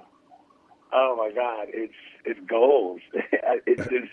Oh 0.97 1.15
my 1.17 1.29
God, 1.35 1.67
it's 1.69 1.93
it's 2.23 2.39
gold. 2.47 3.01
it's 3.65 3.83
just. 3.83 4.11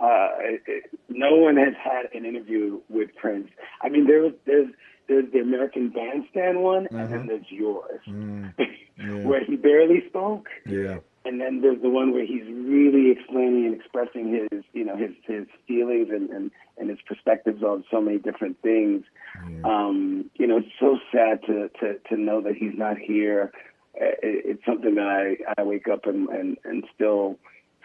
Uh, 0.00 0.28
it, 0.66 0.90
no 1.08 1.36
one 1.36 1.56
has 1.56 1.72
had 1.82 2.06
an 2.12 2.26
interview 2.26 2.80
with 2.90 3.14
Prince. 3.14 3.48
I 3.80 3.88
mean, 3.88 4.06
there 4.06 4.22
was 4.22 4.32
there's 4.44 4.68
there's 5.08 5.32
the 5.32 5.38
American 5.38 5.90
Bandstand 5.90 6.62
one, 6.62 6.88
and 6.90 6.98
then 6.98 7.20
mm-hmm. 7.20 7.28
there's 7.28 7.46
yours, 7.48 8.00
mm, 8.06 8.52
yeah. 8.98 9.24
where 9.24 9.44
he 9.44 9.56
barely 9.56 10.02
spoke. 10.08 10.48
Yeah 10.66 10.98
and 11.24 11.40
then 11.40 11.62
there's 11.62 11.80
the 11.80 11.88
one 11.88 12.12
where 12.12 12.24
he's 12.26 12.44
really 12.44 13.10
explaining 13.10 13.66
and 13.66 13.74
expressing 13.74 14.46
his, 14.50 14.62
you 14.72 14.84
know, 14.84 14.96
his 14.96 15.10
his 15.26 15.46
feelings 15.66 16.08
and 16.10 16.28
and, 16.30 16.50
and 16.76 16.90
his 16.90 16.98
perspectives 17.06 17.62
on 17.62 17.84
so 17.90 18.00
many 18.00 18.18
different 18.18 18.60
things. 18.60 19.04
Yeah. 19.48 19.62
Um, 19.64 20.30
you 20.34 20.46
know, 20.46 20.58
it's 20.58 20.68
so 20.78 20.98
sad 21.10 21.40
to 21.46 21.70
to 21.80 21.98
to 22.10 22.20
know 22.20 22.42
that 22.42 22.56
he's 22.56 22.76
not 22.76 22.98
here. 22.98 23.52
It, 24.22 24.42
it's 24.46 24.64
something 24.66 24.94
that 24.96 25.06
I 25.06 25.60
I 25.60 25.62
wake 25.62 25.88
up 25.88 26.06
and 26.06 26.28
and 26.28 26.56
and 26.64 26.84
still 26.94 27.38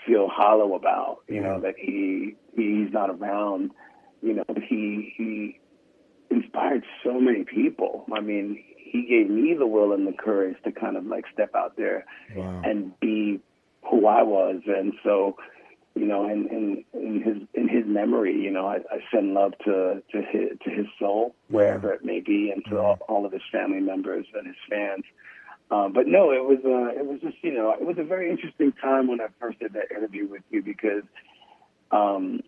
feel 0.06 0.28
hollow 0.28 0.76
about. 0.76 1.20
You 1.28 1.36
yeah. 1.36 1.42
know 1.42 1.62
that 1.62 1.76
he 1.78 2.36
he's 2.56 2.92
not 2.92 3.10
around. 3.10 3.72
You 4.22 4.34
know, 4.34 4.46
he 4.68 5.14
he 5.16 5.60
inspired 6.30 6.84
so 7.04 7.20
many 7.20 7.44
people. 7.44 8.06
I 8.14 8.22
mean, 8.22 8.64
he 8.78 9.06
gave 9.06 9.30
me 9.30 9.54
the 9.54 9.68
will 9.68 9.94
and 9.94 10.08
the 10.08 10.14
courage 10.14 10.58
to 10.64 10.72
kind 10.72 10.98
of 10.98 11.06
like 11.06 11.26
step 11.34 11.54
out 11.56 11.78
there 11.78 12.06
wow. 12.36 12.62
and 12.64 12.98
be 13.00 13.40
who 13.90 14.08
I 14.08 14.24
was. 14.24 14.62
And 14.68 14.94
so, 15.04 15.38
you 15.96 16.06
know, 16.06 16.28
in, 16.28 16.48
in, 16.48 16.86
in 16.94 17.22
his 17.22 17.48
in 17.54 17.68
his 17.68 17.86
memory, 17.86 18.40
you 18.40 18.52
know, 18.52 18.68
I, 18.68 18.78
I 18.92 19.00
send 19.14 19.34
love 19.34 19.54
to 19.66 20.02
to 20.12 20.22
his 20.22 20.58
to 20.64 20.70
his 20.70 20.86
soul 21.00 21.36
wherever 21.50 21.94
it 21.94 22.04
may 22.04 22.20
be, 22.20 22.52
and 22.52 22.64
to 22.66 22.72
mm-hmm. 22.72 22.86
all, 22.86 23.00
all 23.08 23.26
of 23.26 23.32
his 23.32 23.42
family 23.52 23.82
members 23.82 24.26
and 24.34 24.48
his 24.48 24.56
fans. 24.70 25.04
Um, 25.72 25.94
but 25.94 26.08
no, 26.08 26.32
it 26.32 26.44
was 26.44 26.60
uh, 26.66 27.00
it 27.00 27.06
was 27.06 27.22
just 27.22 27.38
you 27.42 27.54
know 27.54 27.72
it 27.72 27.86
was 27.86 27.98
a 27.98 28.04
very 28.04 28.30
interesting 28.30 28.74
time 28.82 29.08
when 29.08 29.22
I 29.22 29.28
first 29.40 29.60
did 29.60 29.74
that 29.74 29.92
interview 29.96 30.28
with 30.28 30.42
you 30.50 30.64
because 30.64 31.04
um, 31.92 32.42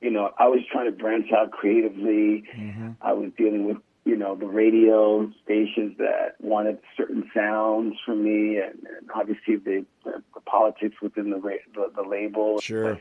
you 0.00 0.10
know 0.10 0.30
I 0.38 0.48
was 0.48 0.60
trying 0.70 0.86
to 0.86 0.92
branch 0.92 1.32
out 1.32 1.50
creatively. 1.50 2.44
Mm-hmm. 2.56 2.90
I 3.02 3.12
was 3.12 3.30
dealing 3.36 3.66
with 3.66 3.76
you 4.04 4.16
know, 4.16 4.34
the 4.34 4.46
radio 4.46 5.30
stations 5.44 5.96
that 5.98 6.34
wanted 6.40 6.78
certain 6.96 7.30
sounds 7.34 7.96
from 8.04 8.24
me, 8.24 8.58
and, 8.58 8.74
and 8.86 9.10
obviously 9.14 9.56
the, 9.56 9.84
the, 10.04 10.22
the, 10.34 10.40
politics 10.40 10.96
within 11.00 11.30
the, 11.30 11.36
ra- 11.36 11.54
the, 11.74 11.92
the 11.94 12.02
label. 12.02 12.60
Sure. 12.60 13.00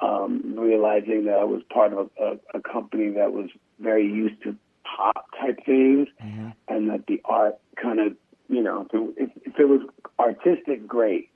Um, 0.00 0.54
realizing 0.56 1.26
that 1.26 1.38
I 1.38 1.44
was 1.44 1.62
part 1.72 1.92
of 1.92 2.10
a, 2.18 2.24
a, 2.24 2.58
a, 2.58 2.60
company 2.60 3.10
that 3.10 3.32
was 3.32 3.50
very 3.78 4.06
used 4.06 4.42
to 4.42 4.56
pop 4.84 5.26
type 5.38 5.58
things, 5.64 6.08
mm-hmm. 6.22 6.48
and 6.68 6.90
that 6.90 7.06
the 7.06 7.20
art 7.24 7.58
kind 7.80 8.00
of, 8.00 8.16
you 8.52 8.62
know, 8.62 8.86
if, 8.92 9.30
if 9.46 9.58
it 9.58 9.64
was 9.64 9.80
artistic, 10.18 10.86
great, 10.86 11.30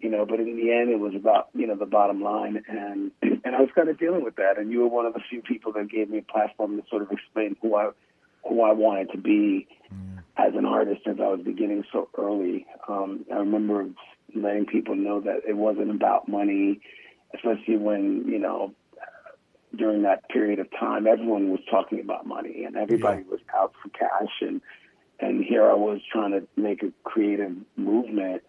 you 0.00 0.08
know, 0.08 0.24
but 0.24 0.40
in 0.40 0.56
the 0.56 0.72
end, 0.72 0.88
it 0.88 0.98
was 0.98 1.14
about 1.14 1.50
you 1.54 1.66
know 1.66 1.76
the 1.76 1.86
bottom 1.86 2.22
line, 2.22 2.62
and 2.66 3.10
and 3.22 3.54
I 3.54 3.60
was 3.60 3.68
kind 3.74 3.90
of 3.90 3.98
dealing 3.98 4.24
with 4.24 4.36
that. 4.36 4.58
And 4.58 4.72
you 4.72 4.80
were 4.80 4.88
one 4.88 5.04
of 5.04 5.12
the 5.12 5.20
few 5.28 5.42
people 5.42 5.72
that 5.72 5.90
gave 5.90 6.08
me 6.08 6.18
a 6.18 6.32
platform 6.32 6.80
to 6.80 6.88
sort 6.88 7.02
of 7.02 7.10
explain 7.10 7.54
who 7.60 7.76
I 7.76 7.90
who 8.48 8.62
I 8.62 8.72
wanted 8.72 9.12
to 9.12 9.18
be 9.18 9.68
mm. 9.92 10.18
as 10.38 10.54
an 10.54 10.64
artist 10.64 11.02
since 11.04 11.20
I 11.22 11.28
was 11.28 11.40
beginning 11.44 11.84
so 11.92 12.08
early. 12.16 12.66
Um, 12.88 13.26
I 13.30 13.36
remember 13.36 13.86
letting 14.34 14.64
people 14.64 14.96
know 14.96 15.20
that 15.20 15.42
it 15.46 15.56
wasn't 15.56 15.90
about 15.90 16.28
money, 16.28 16.80
especially 17.34 17.76
when, 17.76 18.24
you 18.26 18.38
know, 18.38 18.72
during 19.76 20.02
that 20.02 20.28
period 20.28 20.58
of 20.58 20.68
time, 20.78 21.06
everyone 21.06 21.50
was 21.50 21.60
talking 21.70 22.00
about 22.00 22.26
money 22.26 22.64
and 22.64 22.76
everybody 22.76 23.22
yeah. 23.22 23.30
was 23.30 23.40
out 23.54 23.72
for 23.82 23.88
cash. 23.90 24.30
And, 24.40 24.60
and 25.20 25.44
here 25.44 25.68
I 25.68 25.74
was 25.74 26.00
trying 26.10 26.32
to 26.32 26.46
make 26.56 26.82
a 26.82 26.92
creative 27.04 27.52
movement. 27.76 28.42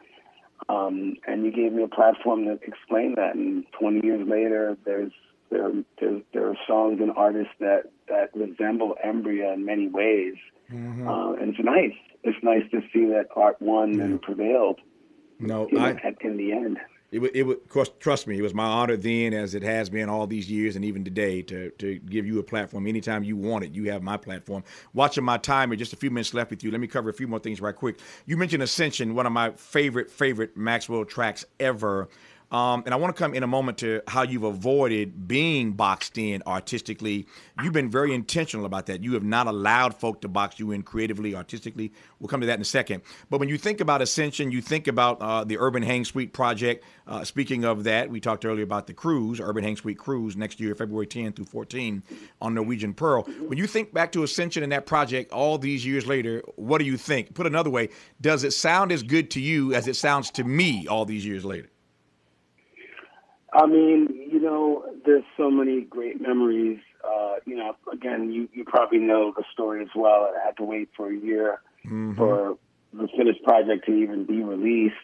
Um, 0.68 1.18
and 1.28 1.46
you 1.46 1.52
gave 1.52 1.74
me 1.74 1.84
a 1.84 1.88
platform 1.88 2.46
to 2.46 2.54
explain 2.64 3.16
that. 3.16 3.36
And 3.36 3.66
20 3.80 4.06
years 4.06 4.28
later, 4.28 4.78
there's 4.86 5.12
there, 5.52 5.72
there, 6.00 6.22
there 6.34 6.50
are 6.50 6.58
songs 6.68 7.00
and 7.02 7.12
artists 7.16 7.54
that, 7.60 7.92
that 8.08 8.36
resemble 8.36 8.96
Embrya 9.06 9.54
in 9.54 9.66
many 9.66 9.88
ways. 9.88 10.36
Mm-hmm. 10.72 11.08
Uh, 11.08 11.34
and 11.34 11.50
it's 11.50 11.64
nice. 11.64 11.94
It's 12.24 12.44
nice 12.44 12.64
to 12.72 12.82
see 12.92 13.06
that 13.12 13.28
art 13.36 13.62
won 13.62 13.94
yeah. 13.94 14.06
and 14.06 14.22
prevailed. 14.22 14.80
No, 15.40 15.68
I, 15.78 15.92
in 16.22 16.38
the 16.38 16.52
end. 16.52 16.78
It 17.16 17.20
would, 17.20 17.34
it 17.34 17.44
would, 17.44 17.70
course, 17.70 17.90
trust 18.02 18.28
me, 18.28 18.38
it 18.38 18.42
was 18.42 18.54
my 18.54 18.66
honor 18.66 18.98
then, 18.98 19.34
as 19.34 19.56
it 19.56 19.64
has 19.64 19.90
been 19.90 20.10
all 20.10 20.28
these 20.28 20.52
years 20.52 20.76
and 20.76 20.84
even 20.84 21.06
today, 21.06 21.42
to 21.44 21.70
to 21.70 21.98
give 22.00 22.26
you 22.26 22.40
a 22.40 22.44
platform. 22.44 22.88
Anytime 22.88 23.24
you 23.24 23.38
want 23.38 23.64
it, 23.64 23.72
you 23.72 23.90
have 23.90 24.04
my 24.04 24.18
platform. 24.18 24.66
Watching 24.94 25.24
my 25.24 25.38
timer, 25.38 25.78
just 25.78 25.94
a 25.94 25.96
few 25.96 26.12
minutes 26.12 26.34
left 26.34 26.50
with 26.50 26.62
you. 26.62 26.72
Let 26.72 26.82
me 26.82 26.88
cover 26.88 27.10
a 27.10 27.14
few 27.14 27.30
more 27.30 27.40
things 27.40 27.62
right 27.62 27.74
quick. 27.74 28.00
You 28.26 28.36
mentioned 28.36 28.64
Ascension, 28.64 29.16
one 29.16 29.26
of 29.26 29.32
my 29.32 29.52
favorite, 29.52 30.12
favorite 30.12 30.58
Maxwell 30.58 31.06
tracks 31.06 31.46
ever. 31.58 32.10
Um, 32.56 32.84
and 32.86 32.94
I 32.94 32.98
want 32.98 33.14
to 33.14 33.22
come 33.22 33.34
in 33.34 33.44
a 33.44 33.48
moment 33.48 33.80
to 33.80 34.02
how 34.08 34.22
you've 34.22 34.44
avoided 34.44 35.28
being 35.28 35.74
boxed 35.74 36.18
in 36.18 36.42
artistically. 36.48 37.28
You've 37.62 37.74
been 37.74 37.92
very 37.92 38.14
intentional 38.14 38.66
about 38.66 38.86
that. 38.86 39.04
You 39.04 39.14
have 39.16 39.26
not 39.26 39.48
allowed 39.48 39.94
folk 39.94 40.22
to 40.22 40.30
box 40.30 40.58
you 40.58 40.72
in 40.72 40.82
creatively, 40.82 41.36
artistically. 41.36 41.92
We'll 42.18 42.30
come 42.30 42.40
to 42.40 42.48
that 42.48 42.54
in 42.54 42.62
a 42.62 42.64
second. 42.64 43.02
But 43.30 43.42
when 43.42 43.50
you 43.50 43.58
think 43.58 43.82
about 43.82 44.02
Ascension, 44.02 44.54
you 44.54 44.62
think 44.62 44.88
about 44.88 45.22
uh, 45.22 45.44
the 45.44 45.58
Urban 45.60 45.84
Hang 45.84 46.06
Suite 46.06 46.32
project. 46.32 46.86
Uh, 47.06 47.26
speaking 47.26 47.66
of 47.66 47.84
that, 47.84 48.10
we 48.10 48.22
talked 48.22 48.46
earlier 48.46 48.64
about 48.64 48.88
the 48.88 48.94
cruise, 48.94 49.42
Urban 49.42 49.66
Hang 49.66 49.76
Suite 49.76 49.98
cruise, 49.98 50.38
next 50.38 50.62
year, 50.62 50.76
February 50.76 51.08
10 51.08 51.34
through 51.34 51.44
14 51.44 52.04
on 52.42 52.54
Norwegian 52.54 52.94
Pearl. 52.94 53.24
When 53.24 53.58
you 53.58 53.68
think 53.68 53.94
back 53.94 54.14
to 54.14 54.24
Ascension 54.24 54.64
and 54.64 54.72
that 54.72 54.86
project 54.86 55.34
all 55.34 55.58
these 55.58 55.86
years 55.86 56.08
later, 56.08 56.42
what 56.56 56.78
do 56.78 56.86
you 56.86 56.96
think? 56.96 57.34
Put 57.34 57.48
another 57.48 57.70
way, 57.70 57.90
does 58.22 58.46
it 58.46 58.52
sound 58.52 58.94
as 58.94 59.04
good 59.04 59.30
to 59.32 59.42
you 59.42 59.74
as 59.74 59.90
it 59.90 59.98
sounds 59.98 60.32
to 60.32 60.46
me 60.46 60.88
all 60.88 61.04
these 61.04 61.26
years 61.26 61.44
later? 61.44 61.68
I 63.56 63.66
mean, 63.68 64.30
you 64.32 64.42
know, 64.42 64.84
there's 65.06 65.24
so 65.38 65.50
many 65.50 65.82
great 65.82 66.20
memories. 66.20 66.80
Uh, 67.04 67.36
you 67.46 67.56
know, 67.56 67.76
again, 67.92 68.30
you, 68.32 68.50
you 68.52 68.66
probably 68.66 69.00
know 69.00 69.34
the 69.36 69.46
story 69.54 69.82
as 69.82 69.88
well. 69.96 70.30
I 70.36 70.46
had 70.46 70.58
to 70.58 70.64
wait 70.64 70.90
for 70.96 71.10
a 71.10 71.16
year 71.16 71.62
mm-hmm. 71.86 72.16
for 72.16 72.58
the 72.94 73.08
finished 73.18 73.44
project 73.44 73.86
to 73.86 73.94
even 73.94 74.26
be 74.26 74.44
released. 74.44 74.96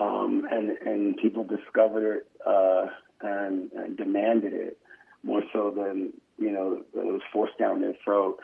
Um, 0.00 0.48
and, 0.50 0.70
and 0.70 1.16
people 1.18 1.44
discovered 1.44 2.16
it 2.16 2.28
uh, 2.46 2.86
and, 3.20 3.70
and 3.72 3.96
demanded 3.96 4.54
it 4.54 4.78
more 5.22 5.42
so 5.52 5.70
than, 5.70 6.12
you 6.38 6.50
know, 6.50 6.82
it 6.94 7.04
was 7.04 7.22
forced 7.32 7.58
down 7.58 7.82
their 7.82 7.94
throat. 8.02 8.40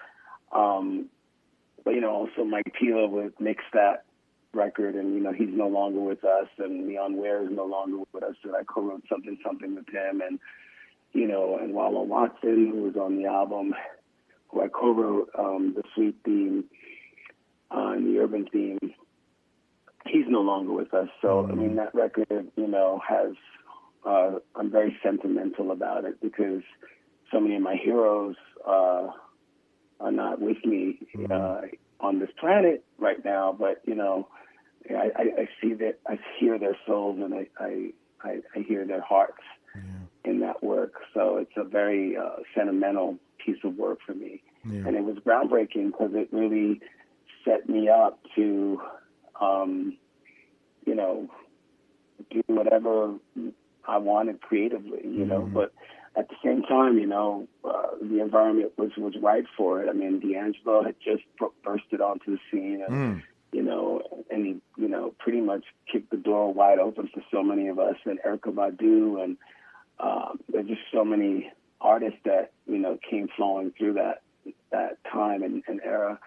Um, 0.52 1.06
but, 1.84 1.94
you 1.94 2.02
know, 2.02 2.10
also 2.10 2.44
Mike 2.44 2.74
Pela 2.78 3.06
would 3.08 3.32
mix 3.40 3.64
that 3.72 4.04
record, 4.52 4.94
and 4.94 5.14
you 5.14 5.20
know 5.20 5.32
he's 5.32 5.48
no 5.50 5.68
longer 5.68 6.00
with 6.00 6.24
us, 6.24 6.48
and 6.58 6.86
Leon 6.86 7.16
Ware 7.16 7.44
is 7.44 7.50
no 7.50 7.64
longer 7.64 7.98
with 8.12 8.22
us. 8.22 8.34
And 8.44 8.54
I 8.54 8.62
co-wrote 8.64 9.04
something 9.08 9.38
something 9.44 9.74
with 9.74 9.88
him, 9.88 10.20
and 10.20 10.38
you 11.12 11.26
know, 11.26 11.58
and 11.60 11.74
Wah 11.74 11.90
Wah 11.90 12.02
Watson, 12.02 12.70
who 12.72 12.82
was 12.82 12.96
on 12.96 13.16
the 13.16 13.26
album, 13.26 13.74
who 14.48 14.62
I 14.62 14.68
co-wrote 14.68 15.30
um, 15.38 15.74
the 15.76 15.82
Suite 15.94 16.16
theme 16.24 16.64
uh, 17.70 17.92
and 17.92 18.06
the 18.06 18.20
Urban 18.20 18.46
theme. 18.52 18.78
He's 20.06 20.24
no 20.28 20.40
longer 20.40 20.72
with 20.72 20.92
us, 20.94 21.08
so 21.20 21.28
mm-hmm. 21.28 21.52
I 21.52 21.54
mean 21.54 21.76
that 21.76 21.94
record, 21.94 22.48
you 22.56 22.68
know, 22.68 23.00
has. 23.06 23.32
Uh, 24.02 24.38
I'm 24.56 24.70
very 24.70 24.96
sentimental 25.02 25.72
about 25.72 26.06
it 26.06 26.22
because 26.22 26.62
so 27.30 27.38
many 27.38 27.56
of 27.56 27.60
my 27.60 27.76
heroes 27.76 28.34
uh, 28.66 29.08
are 30.00 30.12
not 30.12 30.40
with 30.40 30.56
me 30.64 30.98
mm-hmm. 31.14 31.30
uh, 31.30 31.60
on 32.00 32.18
this 32.18 32.30
planet 32.38 32.82
right 32.98 33.22
now, 33.24 33.54
but 33.58 33.82
you 33.84 33.94
know, 33.94 34.28
I, 34.96 35.10
I, 35.16 35.22
I 35.42 35.48
see 35.60 35.74
that 35.74 35.98
I 36.06 36.18
hear 36.38 36.58
their 36.58 36.76
souls 36.86 37.18
and 37.22 37.34
I 37.34 37.46
I, 37.58 37.90
I, 38.22 38.40
I 38.54 38.60
hear 38.60 38.86
their 38.86 39.00
hearts 39.00 39.42
yeah. 39.74 40.30
in 40.30 40.40
that 40.40 40.62
work. 40.62 40.94
So 41.14 41.36
it's 41.38 41.52
a 41.56 41.64
very 41.64 42.16
uh, 42.16 42.36
sentimental 42.54 43.18
piece 43.44 43.58
of 43.64 43.76
work 43.76 43.98
for 44.06 44.14
me, 44.14 44.42
yeah. 44.64 44.86
and 44.86 44.96
it 44.96 45.04
was 45.04 45.16
groundbreaking 45.18 45.86
because 45.86 46.10
it 46.14 46.28
really 46.32 46.80
set 47.44 47.68
me 47.68 47.88
up 47.88 48.20
to, 48.36 48.80
um, 49.40 49.96
you 50.86 50.94
know, 50.94 51.30
do 52.30 52.42
whatever 52.46 53.14
I 53.88 53.98
wanted 53.98 54.40
creatively. 54.42 55.00
You 55.04 55.20
mm-hmm. 55.20 55.28
know, 55.28 55.50
but 55.52 55.72
at 56.16 56.28
the 56.28 56.34
same 56.44 56.62
time, 56.62 56.98
you 56.98 57.06
know, 57.06 57.48
uh, 57.64 57.88
the 58.02 58.20
environment 58.20 58.72
was 58.76 58.90
was 58.96 59.14
right 59.22 59.44
for 59.56 59.82
it. 59.82 59.88
I 59.88 59.92
mean, 59.92 60.20
D'Angelo 60.20 60.82
had 60.84 60.96
just 61.02 61.22
bursted 61.64 62.00
onto 62.00 62.32
the 62.32 62.38
scene, 62.50 62.82
and 62.86 62.94
mm 62.94 63.22
you 63.52 63.62
know, 63.62 64.24
and 64.30 64.46
he, 64.46 64.56
you 64.80 64.88
know, 64.88 65.14
pretty 65.18 65.40
much 65.40 65.64
kicked 65.90 66.10
the 66.10 66.16
door 66.16 66.52
wide 66.52 66.78
open 66.78 67.08
for 67.12 67.22
so 67.30 67.42
many 67.42 67.68
of 67.68 67.78
us, 67.78 67.96
and 68.04 68.18
Erykah 68.26 68.54
Badu, 68.54 69.22
and 69.22 69.36
um, 69.98 70.40
there's 70.48 70.66
just 70.66 70.82
so 70.92 71.04
many 71.04 71.50
artists 71.80 72.18
that 72.24 72.52
you 72.66 72.78
know 72.78 72.98
came 73.08 73.28
flowing 73.36 73.72
through 73.76 73.94
that 73.94 74.22
that 74.70 74.98
time 75.10 75.42
and, 75.42 75.62
and 75.66 75.80
era. 75.84 76.18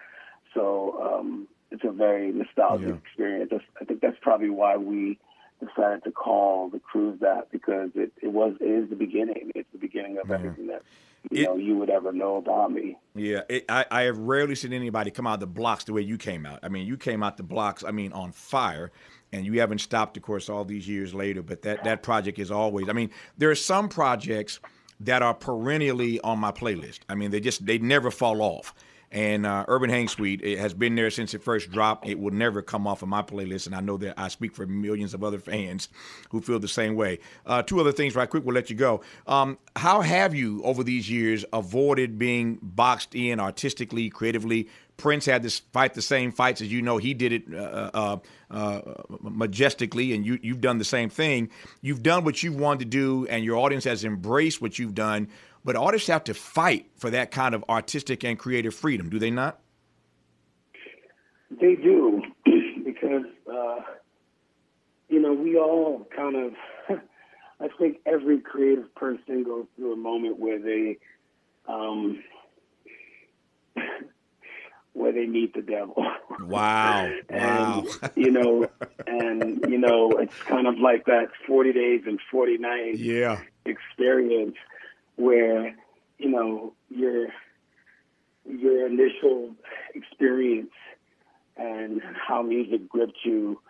So 0.52 1.18
um, 1.18 1.48
it's 1.70 1.84
a 1.84 1.90
very 1.90 2.30
nostalgic 2.32 2.88
yeah. 2.88 2.94
experience. 2.94 3.52
I 3.80 3.84
think 3.84 4.00
that's 4.00 4.16
probably 4.20 4.50
why 4.50 4.76
we 4.76 5.18
decided 5.64 6.04
to 6.04 6.10
call 6.10 6.68
the 6.68 6.78
cruise 6.78 7.18
that 7.20 7.50
because 7.50 7.90
it, 7.94 8.12
it 8.20 8.28
was 8.28 8.54
it 8.60 8.64
is 8.64 8.90
the 8.90 8.96
beginning. 8.96 9.52
It's 9.54 9.68
the 9.72 9.78
beginning 9.78 10.18
of 10.18 10.30
everything 10.30 10.68
that 10.68 10.82
you 11.30 11.42
It- 11.42 11.44
know 11.44 11.56
you 11.56 11.76
would 11.76 11.90
ever 11.90 12.12
know 12.12 12.36
about 12.36 12.72
me. 12.72 12.96
Yeah, 13.14 13.42
it, 13.48 13.64
I, 13.68 13.86
I 13.90 14.02
have 14.02 14.18
rarely 14.18 14.54
seen 14.54 14.72
anybody 14.72 15.10
come 15.10 15.26
out 15.26 15.34
of 15.34 15.40
the 15.40 15.46
blocks 15.46 15.84
the 15.84 15.92
way 15.92 16.02
you 16.02 16.18
came 16.18 16.44
out. 16.46 16.60
I 16.62 16.68
mean, 16.68 16.86
you 16.86 16.96
came 16.96 17.22
out 17.22 17.36
the 17.36 17.42
blocks, 17.42 17.84
I 17.84 17.90
mean, 17.92 18.12
on 18.12 18.32
fire, 18.32 18.90
and 19.32 19.46
you 19.46 19.60
haven't 19.60 19.78
stopped, 19.80 20.16
of 20.16 20.22
course, 20.22 20.48
all 20.48 20.64
these 20.64 20.88
years 20.88 21.14
later. 21.14 21.42
But 21.42 21.62
that, 21.62 21.84
that 21.84 22.02
project 22.02 22.38
is 22.38 22.50
always, 22.50 22.88
I 22.88 22.92
mean, 22.92 23.10
there 23.38 23.50
are 23.50 23.54
some 23.54 23.88
projects 23.88 24.60
that 25.00 25.22
are 25.22 25.34
perennially 25.34 26.20
on 26.20 26.38
my 26.38 26.50
playlist. 26.52 27.00
I 27.08 27.14
mean, 27.14 27.30
they 27.30 27.40
just, 27.40 27.64
they 27.66 27.78
never 27.78 28.10
fall 28.10 28.42
off. 28.42 28.74
And 29.14 29.46
uh, 29.46 29.64
Urban 29.68 29.90
Hang 29.90 30.08
Suite 30.08 30.42
it 30.42 30.58
has 30.58 30.74
been 30.74 30.96
there 30.96 31.08
since 31.08 31.34
it 31.34 31.42
first 31.42 31.70
dropped. 31.70 32.06
It 32.06 32.18
will 32.18 32.32
never 32.32 32.62
come 32.62 32.86
off 32.88 33.02
of 33.02 33.08
my 33.08 33.22
playlist, 33.22 33.66
and 33.66 33.74
I 33.74 33.80
know 33.80 33.96
that 33.98 34.14
I 34.18 34.26
speak 34.26 34.54
for 34.54 34.66
millions 34.66 35.14
of 35.14 35.22
other 35.22 35.38
fans 35.38 35.88
who 36.30 36.40
feel 36.40 36.58
the 36.58 36.66
same 36.66 36.96
way. 36.96 37.20
Uh, 37.46 37.62
two 37.62 37.78
other 37.80 37.92
things, 37.92 38.16
right 38.16 38.28
quick, 38.28 38.44
we'll 38.44 38.56
let 38.56 38.70
you 38.70 38.76
go. 38.76 39.02
Um, 39.28 39.56
how 39.76 40.00
have 40.00 40.34
you, 40.34 40.60
over 40.64 40.82
these 40.82 41.08
years, 41.08 41.44
avoided 41.52 42.18
being 42.18 42.58
boxed 42.60 43.14
in 43.14 43.38
artistically, 43.38 44.10
creatively? 44.10 44.68
Prince 44.96 45.26
had 45.26 45.42
to 45.42 45.50
fight 45.72 45.94
the 45.94 46.02
same 46.02 46.32
fights 46.32 46.60
as 46.60 46.72
you 46.72 46.82
know. 46.82 46.98
He 46.98 47.14
did 47.14 47.32
it 47.32 47.54
uh, 47.54 47.90
uh, 47.94 48.16
uh, 48.50 48.80
majestically, 49.20 50.12
and 50.12 50.24
you, 50.24 50.38
you've 50.42 50.60
done 50.60 50.78
the 50.78 50.84
same 50.84 51.08
thing. 51.08 51.50
You've 51.82 52.02
done 52.02 52.24
what 52.24 52.42
you've 52.42 52.56
wanted 52.56 52.80
to 52.80 52.84
do, 52.86 53.26
and 53.28 53.44
your 53.44 53.56
audience 53.56 53.84
has 53.84 54.04
embraced 54.04 54.60
what 54.60 54.78
you've 54.78 54.94
done. 54.94 55.28
But 55.64 55.76
artists 55.76 56.08
have 56.08 56.24
to 56.24 56.34
fight 56.34 56.86
for 56.96 57.10
that 57.10 57.30
kind 57.30 57.54
of 57.54 57.64
artistic 57.68 58.22
and 58.22 58.38
creative 58.38 58.74
freedom, 58.74 59.08
do 59.08 59.18
they 59.18 59.30
not? 59.30 59.60
They 61.50 61.74
do 61.76 62.22
because 62.84 63.24
uh, 63.50 63.80
you 65.08 65.20
know 65.20 65.32
we 65.32 65.56
all 65.56 66.06
kind 66.14 66.36
of. 66.36 66.52
I 67.60 67.68
think 67.78 67.98
every 68.04 68.40
creative 68.40 68.92
person 68.96 69.44
goes 69.44 69.66
through 69.76 69.92
a 69.92 69.96
moment 69.96 70.40
where 70.40 70.58
they, 70.58 70.98
um, 71.68 72.20
where 74.92 75.12
they 75.12 75.26
meet 75.26 75.54
the 75.54 75.62
devil. 75.62 76.04
Wow! 76.40 77.10
Wow! 77.30 77.84
you 78.16 78.32
know, 78.32 78.68
and 79.06 79.64
you 79.68 79.78
know, 79.78 80.10
it's 80.18 80.36
kind 80.42 80.66
of 80.66 80.78
like 80.78 81.06
that 81.06 81.28
forty 81.46 81.72
days 81.72 82.02
and 82.06 82.18
forty 82.30 82.58
nights 82.58 82.98
yeah. 82.98 83.40
experience 83.64 84.56
where 85.16 85.74
you 86.18 86.30
know 86.30 86.72
your 86.90 87.28
your 88.46 88.86
initial 88.86 89.54
experience 89.94 90.72
and 91.56 92.02
how 92.28 92.42
music 92.42 92.88
gripped 92.88 93.18
you 93.24 93.60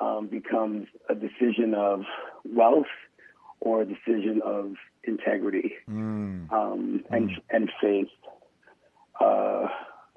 um, 0.00 0.26
becomes 0.26 0.86
a 1.08 1.14
decision 1.14 1.74
of 1.74 2.02
wealth 2.44 2.86
or 3.60 3.82
a 3.82 3.84
decision 3.84 4.40
of 4.44 4.74
integrity 5.04 5.74
um, 6.52 7.04
and 7.10 7.30
and 7.50 7.70
faith. 7.80 8.08
Uh, 9.20 9.68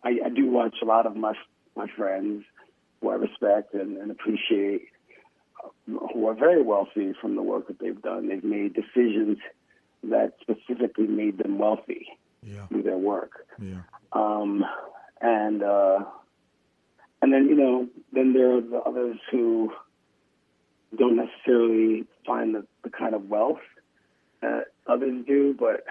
I, 0.04 0.20
I 0.26 0.30
do 0.34 0.50
watch 0.50 0.76
a 0.82 0.86
lot 0.86 1.06
of 1.06 1.15
my 1.15 1.34
my 1.76 1.88
friends 1.96 2.44
who 3.02 3.10
I 3.10 3.15
respect 3.15 3.74
and, 3.74 3.98
and 3.98 4.10
appreciate, 4.10 4.84
uh, 5.63 5.70
who 6.13 6.28
are 6.28 6.34
very 6.34 6.62
wealthy 6.62 7.13
from 7.20 7.36
the 7.36 7.44
work 7.44 7.68
that 7.68 7.80
they've 7.80 8.02
done. 8.02 8.30
They've 8.30 8.44
made 8.44 8.74
decisions 8.74 9.38
that 10.10 10.34
specifically 10.41 11.08
made 11.08 11.38
them 11.38 11.58
wealthy 11.58 12.08
Yeah. 12.44 12.68
through 12.68 12.84
their 12.84 12.98
work. 12.98 13.32
Yeah. 13.60 13.82
Um, 14.12 14.63
and 15.22 15.63
uh, 15.63 16.00
and 17.22 17.34
then 17.34 17.48
you 17.48 17.56
know, 17.56 17.88
then 18.13 18.34
there 18.34 18.58
are 18.58 18.62
the 18.62 18.78
others 18.86 19.18
who 19.32 19.72
don't 20.98 21.15
necessarily 21.18 22.06
find 22.26 22.56
the, 22.56 22.65
the 22.84 22.89
kind 22.89 23.15
of 23.15 23.30
wealth 23.30 23.60
that 24.41 24.65
others 24.88 25.26
do, 25.26 25.56
but 25.58 25.84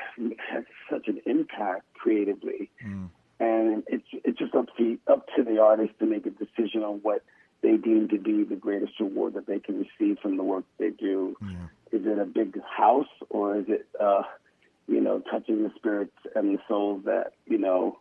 has 0.51 0.65
such 0.91 1.09
an 1.09 1.21
impact 1.27 1.83
creatively. 1.95 2.71
And 3.41 3.83
it's 3.89 4.07
it's 4.13 4.39
just 4.39 4.55
up 4.55 4.67
to 4.79 4.99
up 5.09 5.27
to 5.37 5.43
the 5.43 5.59
artist 5.61 5.93
to 5.99 6.07
make 6.07 6.25
a 6.27 6.31
decision 6.31 6.83
on 6.85 7.01
what 7.03 7.23
they 7.63 7.77
deem 7.77 8.09
to 8.11 8.19
be 8.19 8.45
the 8.45 8.55
greatest 8.57 8.93
reward 9.01 9.35
that 9.35 9.47
they 9.47 9.59
can 9.59 9.79
receive 9.79 10.19
from 10.21 10.37
the 10.37 10.43
work 10.45 10.65
they 10.79 10.91
do. 10.91 11.37
Is 11.95 12.07
it 12.07 12.19
a 12.19 12.25
big 12.25 12.61
house 12.65 13.07
or 13.31 13.57
is 13.57 13.67
it 13.69 13.87
uh, 14.01 14.23
you 14.87 15.01
know, 15.01 15.23
touching 15.31 15.63
the 15.63 15.71
spirits 15.77 16.17
and 16.35 16.57
the 16.57 16.63
souls 16.69 17.03
that, 17.07 17.33
you 17.47 17.59
know, 17.59 17.99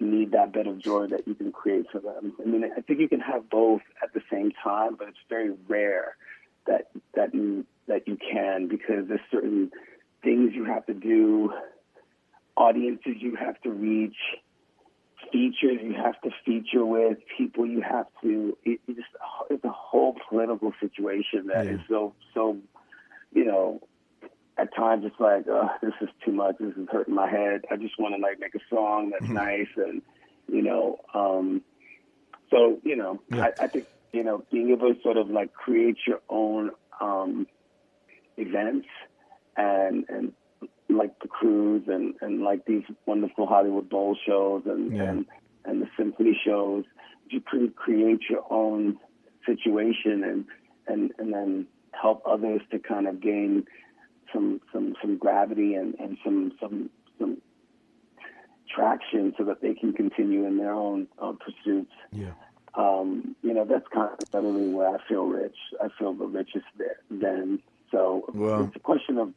need 0.00 0.32
that 0.32 0.52
bit 0.52 0.66
of 0.66 0.78
joy 0.78 1.06
that 1.08 1.26
you 1.26 1.34
can 1.34 1.52
create 1.52 1.86
for 1.90 2.00
them. 2.00 2.32
I 2.40 2.48
mean, 2.48 2.64
I 2.64 2.80
think 2.80 3.00
you 3.00 3.08
can 3.08 3.20
have 3.20 3.50
both 3.50 3.82
at 4.02 4.12
the 4.14 4.22
same 4.30 4.52
time, 4.62 4.96
but 4.98 5.08
it's 5.08 5.18
very 5.28 5.50
rare 5.68 6.16
that 6.66 6.90
that 7.14 7.34
you 7.34 7.66
that 7.88 8.06
you 8.06 8.16
can 8.16 8.68
because 8.68 9.08
there's 9.08 9.20
certain 9.30 9.70
things 10.22 10.52
you 10.54 10.64
have 10.64 10.86
to 10.86 10.94
do, 10.94 11.52
audiences 12.56 13.16
you 13.18 13.36
have 13.36 13.60
to 13.62 13.70
reach, 13.70 14.16
features 15.30 15.78
you 15.82 15.94
have 15.94 16.20
to 16.22 16.30
feature 16.44 16.86
with, 16.86 17.18
people 17.36 17.66
you 17.66 17.82
have 17.82 18.06
to. 18.22 18.56
It, 18.64 18.80
it 18.88 18.96
just 18.96 19.08
it's 19.50 19.64
a 19.64 19.68
whole 19.68 20.16
political 20.28 20.72
situation 20.80 21.48
that 21.48 21.66
is 21.66 21.80
so 21.88 22.14
so, 22.32 22.56
you 23.32 23.44
know, 23.44 23.80
at 24.58 24.74
times 24.74 25.04
it's 25.06 25.18
like, 25.18 25.46
uh, 25.48 25.68
this 25.82 25.94
is 26.00 26.08
too 26.24 26.32
much. 26.32 26.56
This 26.60 26.74
is 26.76 26.88
hurting 26.90 27.14
my 27.14 27.28
head. 27.28 27.62
I 27.70 27.76
just 27.76 27.98
want 27.98 28.14
to 28.14 28.20
like 28.20 28.38
make 28.38 28.54
a 28.54 28.74
song 28.74 29.10
that's 29.10 29.30
nice 29.32 29.68
and, 29.76 30.02
you 30.48 30.62
know, 30.62 30.98
um, 31.14 31.62
so 32.52 32.78
you 32.84 32.96
know, 32.96 33.20
I, 33.32 33.64
I 33.64 33.66
think 33.68 33.86
you 34.12 34.22
know 34.22 34.44
being 34.52 34.70
able 34.70 34.94
to 34.94 35.00
sort 35.02 35.16
of 35.16 35.30
like 35.30 35.52
create 35.54 35.96
your 36.06 36.20
own 36.28 36.70
um, 37.00 37.46
events 38.36 38.86
and 39.56 40.04
and 40.08 40.32
like 40.88 41.18
the 41.20 41.28
cruise 41.28 41.84
and 41.88 42.14
and 42.20 42.42
like 42.42 42.66
these 42.66 42.84
wonderful 43.06 43.46
Hollywood 43.46 43.88
Bowl 43.88 44.16
shows 44.26 44.62
and 44.66 44.94
Yeah. 44.94 45.04
and 45.04 45.26
and 45.64 45.82
the 45.82 45.88
symphony 45.96 46.38
shows. 46.44 46.84
You 47.30 47.40
can 47.40 47.70
create 47.70 48.20
your 48.28 48.44
own 48.50 48.98
situation 49.46 50.22
and 50.22 50.44
and 50.86 51.12
and 51.18 51.32
then 51.32 51.66
help 52.00 52.22
others 52.26 52.60
to 52.70 52.78
kind 52.78 53.06
of 53.06 53.20
gain 53.20 53.66
some 54.32 54.60
some 54.72 54.94
some 55.00 55.18
gravity 55.18 55.74
and 55.74 55.94
and 55.98 56.16
some 56.24 56.52
some 56.60 56.90
some 57.18 57.38
traction 58.74 59.34
so 59.36 59.44
that 59.44 59.60
they 59.60 59.74
can 59.74 59.92
continue 59.92 60.46
in 60.46 60.56
their 60.56 60.72
own 60.72 61.06
uh, 61.20 61.32
pursuits. 61.32 61.92
Yeah. 62.10 62.32
Um, 62.74 63.36
you 63.42 63.52
know, 63.52 63.66
that's 63.66 63.86
kind 63.92 64.10
of 64.32 64.44
really 64.44 64.72
where 64.72 64.88
I 64.88 64.98
feel 65.06 65.26
rich. 65.26 65.56
I 65.82 65.88
feel 65.98 66.14
the 66.14 66.26
richest 66.26 66.64
there 66.78 66.96
then. 67.10 67.60
So 67.90 68.24
Well- 68.32 68.64
it's 68.64 68.76
a 68.76 68.80
question 68.80 69.18
of 69.18 69.34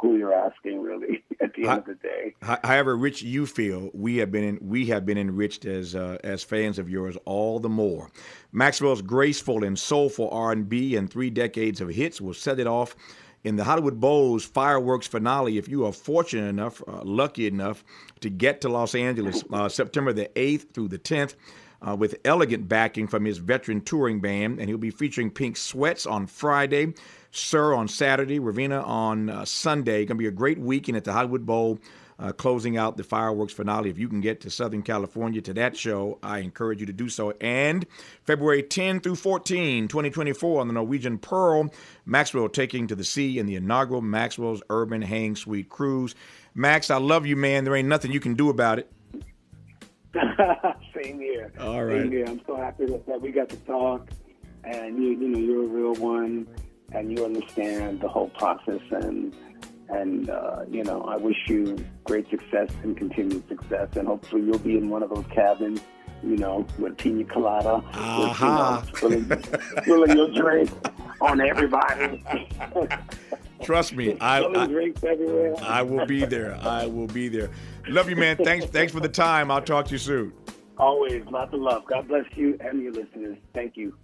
who 0.00 0.16
you're 0.16 0.32
asking 0.34 0.80
really 0.80 1.22
at 1.40 1.52
the 1.54 1.62
end 1.62 1.70
I- 1.70 1.76
of 1.76 1.84
the 1.86 1.94
day. 1.94 2.34
However 2.42 2.96
rich 2.96 3.22
you 3.22 3.46
feel, 3.46 3.90
we 3.92 4.16
have 4.16 4.30
been 4.30 4.44
in, 4.44 4.58
we 4.60 4.86
have 4.86 5.04
been 5.04 5.18
enriched 5.18 5.64
as 5.66 5.94
uh, 5.94 6.18
as 6.24 6.42
fans 6.42 6.78
of 6.78 6.88
yours 6.88 7.16
all 7.24 7.60
the 7.60 7.68
more. 7.68 8.10
Maxwell's 8.52 9.02
graceful 9.02 9.62
and 9.64 9.78
soulful 9.78 10.28
R&B 10.30 10.96
and 10.96 11.10
three 11.10 11.30
decades 11.30 11.80
of 11.80 11.90
hits 11.90 12.20
will 12.20 12.34
set 12.34 12.58
it 12.58 12.66
off 12.66 12.96
in 13.44 13.56
the 13.56 13.64
Hollywood 13.64 14.00
Bowl's 14.00 14.44
fireworks 14.44 15.06
finale. 15.06 15.56
If 15.58 15.68
you 15.68 15.86
are 15.86 15.92
fortunate 15.92 16.48
enough, 16.48 16.82
uh, 16.86 17.02
lucky 17.04 17.46
enough 17.46 17.84
to 18.20 18.30
get 18.30 18.60
to 18.62 18.68
Los 18.68 18.94
Angeles, 18.94 19.44
uh, 19.52 19.68
September 19.68 20.12
the 20.12 20.30
eighth 20.38 20.72
through 20.72 20.88
the 20.88 20.98
tenth. 20.98 21.36
Uh, 21.82 21.96
with 21.96 22.18
elegant 22.26 22.68
backing 22.68 23.06
from 23.08 23.24
his 23.24 23.38
veteran 23.38 23.80
touring 23.80 24.20
band, 24.20 24.58
and 24.58 24.68
he'll 24.68 24.76
be 24.76 24.90
featuring 24.90 25.30
Pink 25.30 25.56
Sweat$ 25.56 26.04
on 26.04 26.26
Friday, 26.26 26.92
SiR 27.30 27.74
on 27.74 27.88
Saturday, 27.88 28.40
Raveena 28.40 28.86
on 28.86 29.30
uh, 29.30 29.44
Sunday. 29.44 30.04
Going 30.04 30.16
to 30.16 30.22
be 30.22 30.26
a 30.26 30.32
great 30.32 30.58
weekend 30.58 30.96
at 30.96 31.04
the 31.04 31.12
Hollywood 31.12 31.46
Bowl 31.46 31.78
uh, 32.20 32.32
closing 32.32 32.76
out 32.76 32.96
the 32.96 33.02
fireworks 33.02 33.52
finale. 33.52 33.88
If 33.88 33.98
you 33.98 34.08
can 34.08 34.20
get 34.20 34.40
to 34.42 34.50
Southern 34.50 34.82
California 34.82 35.40
to 35.40 35.54
that 35.54 35.76
show, 35.76 36.18
I 36.22 36.40
encourage 36.40 36.80
you 36.80 36.86
to 36.86 36.92
do 36.92 37.08
so. 37.08 37.32
And 37.40 37.86
February 38.24 38.62
10 38.62 39.00
through 39.00 39.16
14, 39.16 39.88
2024, 39.88 40.60
on 40.60 40.66
the 40.66 40.74
Norwegian 40.74 41.18
Pearl, 41.18 41.72
Maxwell 42.04 42.48
taking 42.48 42.86
to 42.88 42.94
the 42.94 43.04
sea 43.04 43.38
in 43.38 43.46
the 43.46 43.56
inaugural 43.56 44.02
Maxwell's 44.02 44.62
Urban 44.68 45.00
Hang 45.00 45.34
Suite 45.34 45.70
Cruise. 45.70 46.14
Max, 46.54 46.90
I 46.90 46.98
love 46.98 47.26
you, 47.26 47.36
man. 47.36 47.64
There 47.64 47.74
ain't 47.74 47.88
nothing 47.88 48.12
you 48.12 48.20
can 48.20 48.34
do 48.34 48.50
about 48.50 48.78
it. 48.78 48.92
Same 51.02 51.20
here. 51.20 51.52
All 51.58 51.84
right. 51.84 52.02
Same 52.02 52.10
here. 52.10 52.26
I'm 52.26 52.42
so 52.46 52.56
happy 52.56 52.84
that, 52.86 53.06
that 53.06 53.20
we 53.20 53.30
got 53.30 53.48
to 53.48 53.56
talk, 53.58 54.10
and 54.64 54.98
you, 54.98 55.10
you 55.10 55.28
know, 55.28 55.38
you're 55.38 55.64
a 55.64 55.68
real 55.68 55.94
one, 55.94 56.48
and 56.92 57.16
you 57.16 57.24
understand 57.24 58.00
the 58.00 58.08
whole 58.08 58.28
process, 58.30 58.80
and 58.90 59.34
and 59.88 60.30
uh, 60.30 60.64
you 60.70 60.84
know, 60.84 61.02
I 61.02 61.16
wish 61.16 61.36
you 61.48 61.76
great 62.04 62.28
success 62.30 62.70
and 62.82 62.96
continued 62.96 63.48
success, 63.48 63.88
and 63.96 64.06
hopefully 64.06 64.42
you'll 64.42 64.58
be 64.58 64.76
in 64.76 64.88
one 64.88 65.02
of 65.02 65.10
those 65.10 65.26
cabins, 65.34 65.80
you 66.22 66.36
know, 66.36 66.66
with 66.78 66.96
pina 66.96 67.24
colada, 67.24 67.82
Aha. 67.92 68.84
with, 69.02 69.10
you 69.10 69.18
know, 69.18 69.26
spilling, 69.26 69.82
spilling 69.82 70.16
your 70.16 70.32
drink 70.32 70.70
on 71.20 71.40
everybody, 71.40 72.24
Trust 73.62 73.94
me, 73.94 74.16
I, 74.20 74.40
I. 74.40 74.92
I 75.62 75.82
will 75.82 76.06
be 76.06 76.24
there. 76.24 76.56
I 76.62 76.86
will 76.86 77.06
be 77.06 77.28
there. 77.28 77.50
Love 77.88 78.08
you, 78.08 78.16
man. 78.16 78.36
Thanks, 78.36 78.66
thanks 78.66 78.92
for 78.92 79.00
the 79.00 79.08
time. 79.08 79.50
I'll 79.50 79.62
talk 79.62 79.86
to 79.86 79.92
you 79.92 79.98
soon. 79.98 80.32
Always, 80.78 81.24
lots 81.26 81.52
of 81.52 81.60
love. 81.60 81.84
God 81.84 82.08
bless 82.08 82.24
you 82.36 82.56
and 82.60 82.82
your 82.82 82.92
listeners. 82.92 83.36
Thank 83.52 83.76
you. 83.76 83.94